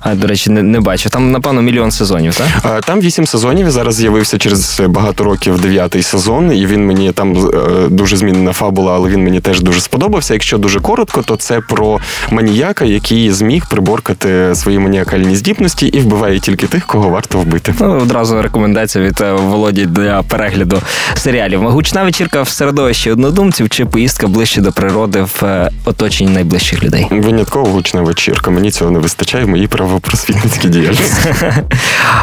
А, 0.00 0.14
До 0.14 0.26
речі, 0.26 0.50
не 0.50 0.62
не 0.62 0.80
бачу. 0.80 1.10
Там, 1.10 1.25
напевно, 1.32 1.62
мільйон 1.62 1.90
сезонів, 1.90 2.36
так? 2.36 2.84
Там 2.84 3.00
вісім 3.00 3.26
сезонів. 3.26 3.70
Зараз 3.70 3.94
з'явився 3.94 4.38
через 4.38 4.80
багато 4.88 5.24
років 5.24 5.60
дев'ятий 5.60 6.02
сезон, 6.02 6.52
і 6.52 6.66
він 6.66 6.86
мені 6.86 7.12
там 7.12 7.36
е, 7.36 7.88
дуже 7.88 8.16
змінена 8.16 8.52
фабула, 8.52 8.94
але 8.94 9.08
він 9.08 9.24
мені 9.24 9.40
теж 9.40 9.60
дуже 9.60 9.80
сподобався. 9.80 10.34
Якщо 10.34 10.58
дуже 10.58 10.80
коротко, 10.80 11.22
то 11.22 11.36
це 11.36 11.60
про 11.60 11.98
маніяка, 12.30 12.84
який 12.84 13.32
зміг 13.32 13.66
приборкати 13.70 14.54
свої 14.54 14.78
маніакальні 14.78 15.36
здібності 15.36 15.86
і 15.86 16.00
вбиває 16.00 16.40
тільки 16.40 16.66
тих, 16.66 16.86
кого 16.86 17.08
варто 17.08 17.38
вбити. 17.38 17.74
Ну, 17.80 17.98
Одразу 18.02 18.42
рекомендація 18.42 19.04
від 19.04 19.20
е, 19.20 19.32
Володі 19.32 19.86
для 19.86 20.22
перегляду 20.22 20.82
серіалів. 21.14 21.70
Гучна 21.70 22.02
вечірка 22.04 22.42
в 22.42 22.48
середовищі 22.48 23.10
однодумців 23.10 23.68
чи 23.68 23.84
поїздка 23.84 24.26
ближче 24.26 24.60
до 24.60 24.72
природи 24.72 25.20
в 25.22 25.44
е, 25.44 25.70
оточенні 25.84 26.30
найближчих 26.30 26.84
людей. 26.84 27.06
Винятково 27.10 27.66
гучна 27.66 28.02
вечірка. 28.02 28.50
Мені 28.50 28.70
цього 28.70 28.90
не 28.90 28.98
вистачає 28.98 29.44
в 29.44 29.48
моїй 29.48 29.66
правопросвітницькій 29.66 30.68
діяльності. 30.68 31.15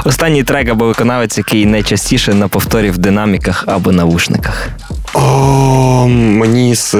Останній 0.05 0.43
трек 0.43 0.69
або 0.69 0.85
виконавець, 0.85 1.37
який 1.37 1.65
найчастіше 1.65 2.33
на 2.33 2.47
повторі 2.47 2.89
в 2.91 2.97
динаміках 2.97 3.63
або 3.67 3.91
навушниках. 3.91 4.69
О, 5.13 6.07
мені 6.07 6.75
з 6.75 6.91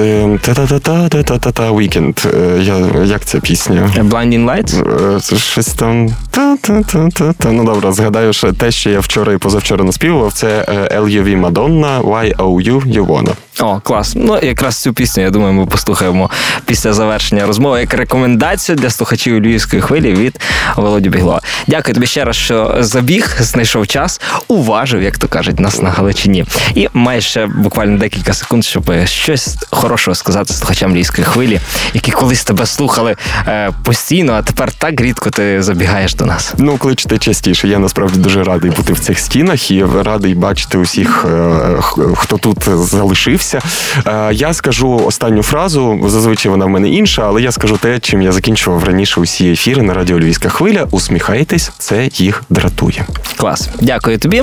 та-та-та-та-та-та-та 0.42 1.72
Weekend. 1.72 2.26
Я, 2.62 3.04
Як 3.04 3.24
ця 3.24 3.40
пісня? 3.40 3.90
Blinding 3.96 4.44
Lights? 4.44 5.14
Е, 5.16 5.20
це 5.20 5.36
щось 5.36 5.66
там. 5.66 6.10
Та-та-та-та-та. 6.30 7.52
Ну 7.52 7.64
добре, 7.64 7.92
згадаю, 7.92 8.32
що 8.32 8.52
те, 8.52 8.70
що 8.70 8.90
я 8.90 9.00
вчора 9.00 9.32
і 9.32 9.38
позавчора 9.38 9.84
наспівував, 9.84 10.32
це 10.32 10.64
LUV 10.96 11.40
Madonna, 11.40 12.02
Why 12.02 12.36
You 12.36 12.86
You 12.86 13.06
Wanna. 13.06 13.32
О, 13.60 13.80
клас. 13.80 14.12
Ну, 14.16 14.38
якраз 14.42 14.76
цю 14.76 14.92
пісню, 14.92 15.22
я 15.22 15.30
думаю, 15.30 15.52
ми 15.52 15.66
послухаємо 15.66 16.30
після 16.66 16.92
завершення 16.92 17.46
розмови 17.46 17.80
як 17.80 17.94
рекомендацію 17.94 18.76
для 18.76 18.90
слухачів 18.90 19.40
львівської 19.40 19.82
хвилі 19.82 20.12
від 20.12 20.40
Володі 20.76 21.08
Біглова. 21.08 21.40
Дякую 21.66 21.94
тобі 21.94 22.06
ще 22.06 22.24
раз, 22.24 22.36
що 22.36 22.76
забіг, 22.80 23.36
знайшов 23.40 23.86
час, 23.86 24.20
уважив, 24.48 25.02
як 25.02 25.18
то 25.18 25.28
кажуть, 25.28 25.60
нас 25.60 25.82
на 25.82 25.90
Галичині. 25.90 26.44
І 26.74 26.88
маєш 26.92 27.24
ще 27.24 27.46
буквально 27.46 27.98
декілька 28.04 28.34
секунд, 28.34 28.64
щоб 28.64 28.92
щось 29.04 29.56
хорошого 29.70 30.14
сказати 30.14 30.54
слухачам 30.54 30.92
львівської 30.92 31.24
хвилі, 31.24 31.60
які 31.94 32.10
колись 32.10 32.44
тебе 32.44 32.66
слухали 32.66 33.16
е, 33.46 33.70
постійно, 33.84 34.32
а 34.32 34.42
тепер 34.42 34.72
так 34.72 35.00
рідко 35.00 35.30
ти 35.30 35.62
забігаєш 35.62 36.14
до 36.14 36.26
нас. 36.26 36.54
Ну, 36.58 36.76
кличте 36.76 37.18
частіше. 37.18 37.68
Я 37.68 37.78
насправді 37.78 38.18
дуже 38.18 38.44
радий 38.44 38.70
бути 38.70 38.92
в 38.92 39.00
цих 39.00 39.18
стінах 39.18 39.70
і 39.70 39.84
радий 39.84 40.34
бачити 40.34 40.78
усіх, 40.78 41.26
е, 41.28 41.76
хто 42.14 42.38
тут 42.38 42.58
залишився. 42.68 43.60
Е, 44.06 44.30
я 44.32 44.52
скажу 44.52 45.02
останню 45.06 45.42
фразу. 45.42 46.00
Зазвичай 46.06 46.50
вона 46.50 46.64
в 46.64 46.68
мене 46.68 46.88
інша, 46.88 47.22
але 47.26 47.42
я 47.42 47.52
скажу 47.52 47.76
те, 47.76 47.98
чим 47.98 48.22
я 48.22 48.32
закінчував 48.32 48.84
раніше 48.84 49.20
усі 49.20 49.52
ефіри 49.52 49.82
на 49.82 49.94
радіо 49.94 50.18
Львівська 50.18 50.48
хвиля. 50.48 50.86
Усміхайтесь, 50.90 51.72
це 51.78 52.08
їх 52.14 52.42
дратує. 52.50 53.06
Клас, 53.36 53.68
дякую 53.80 54.18
тобі. 54.18 54.42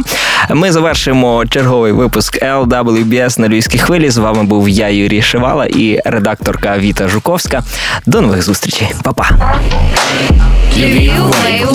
Ми 0.50 0.72
завершуємо 0.72 1.46
черговий 1.46 1.92
випуск 1.92 2.44
LWBS 2.44 3.40
на 3.40 3.51
Львівській 3.52 3.78
хвилі. 3.78 4.10
З 4.10 4.18
вами 4.18 4.44
був 4.44 4.70
я, 4.70 4.90
Юрій 4.90 5.22
Шивала 5.22 5.66
і 5.66 6.02
редакторка 6.06 6.78
Віта 6.78 7.08
Жуковська. 7.08 7.64
До 8.06 8.22
нових 8.22 8.42
зустрічей, 8.42 8.92
Па-па. 9.04 9.30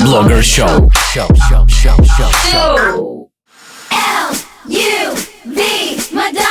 Блогер 0.02 0.44
шоу. 0.44 0.90
Madonna, 6.16 6.34
why? 6.34 6.45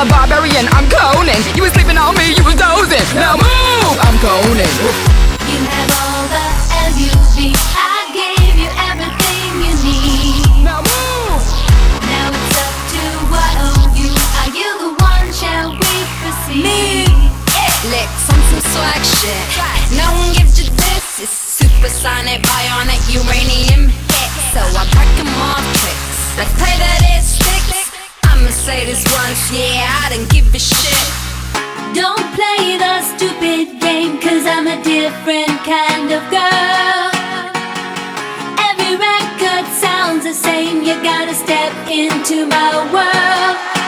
I'm 0.00 0.08
a 0.08 0.16
barbarian, 0.16 0.64
I'm 0.72 0.88
Conan. 0.88 1.36
You 1.52 1.60
was 1.60 1.76
sleeping 1.76 2.00
on 2.00 2.16
me, 2.16 2.32
you 2.32 2.40
was 2.40 2.56
dozing. 2.56 3.04
Now 3.20 3.36
move, 3.36 3.96
I'm 4.00 4.16
Conan. 4.24 4.72
You 5.44 5.60
have 5.60 5.92
all 5.92 6.24
the 6.24 6.46
L-U-V. 6.88 7.52
I 7.52 8.08
gave 8.08 8.56
you 8.56 8.70
everything 8.88 9.60
you 9.60 9.76
need. 9.84 10.64
Now 10.64 10.80
move. 10.80 11.44
Now 12.08 12.32
it's 12.32 12.56
up 12.64 12.76
to 12.96 13.02
what 13.28 13.52
of 13.76 13.92
you. 13.92 14.08
Are 14.40 14.48
you 14.56 14.68
the 14.80 14.90
one? 15.04 15.28
Shall 15.36 15.76
we 15.76 15.92
proceed? 16.24 17.12
Licks 17.92 18.24
on 18.32 18.40
some 18.56 18.64
swag 18.72 19.04
shit. 19.04 19.44
No 20.00 20.08
one 20.16 20.32
gives 20.32 20.64
you 20.64 20.72
this. 20.80 21.28
It's 21.28 21.60
supersonic, 21.60 22.40
bionic, 22.40 23.04
uranium 23.12 23.92
hit. 23.92 24.30
So 24.56 24.64
I 24.64 24.88
break 24.96 25.12
'em 25.20 25.28
off 25.44 25.60
tricks. 25.76 26.40
Let's 26.40 26.56
play 26.56 26.72
that 26.80 27.04
it 27.04 27.20
sticks. 27.20 27.79
Say 28.60 28.84
this 28.84 29.02
once, 29.16 29.50
yeah, 29.50 29.88
I 30.04 30.10
didn't 30.10 30.30
give 30.30 30.54
a 30.54 30.58
shit. 30.58 30.92
Don't 31.94 32.26
play 32.36 32.76
the 32.76 33.00
stupid 33.00 33.80
game, 33.80 34.20
cause 34.20 34.44
I'm 34.44 34.66
a 34.68 34.76
different 34.84 35.56
kind 35.64 36.12
of 36.12 36.20
girl. 36.28 37.08
Every 38.68 39.00
record 39.00 39.66
sounds 39.80 40.24
the 40.24 40.34
same, 40.34 40.82
you 40.82 40.94
gotta 41.02 41.34
step 41.34 41.72
into 41.88 42.44
my 42.46 42.70
world. 42.92 43.79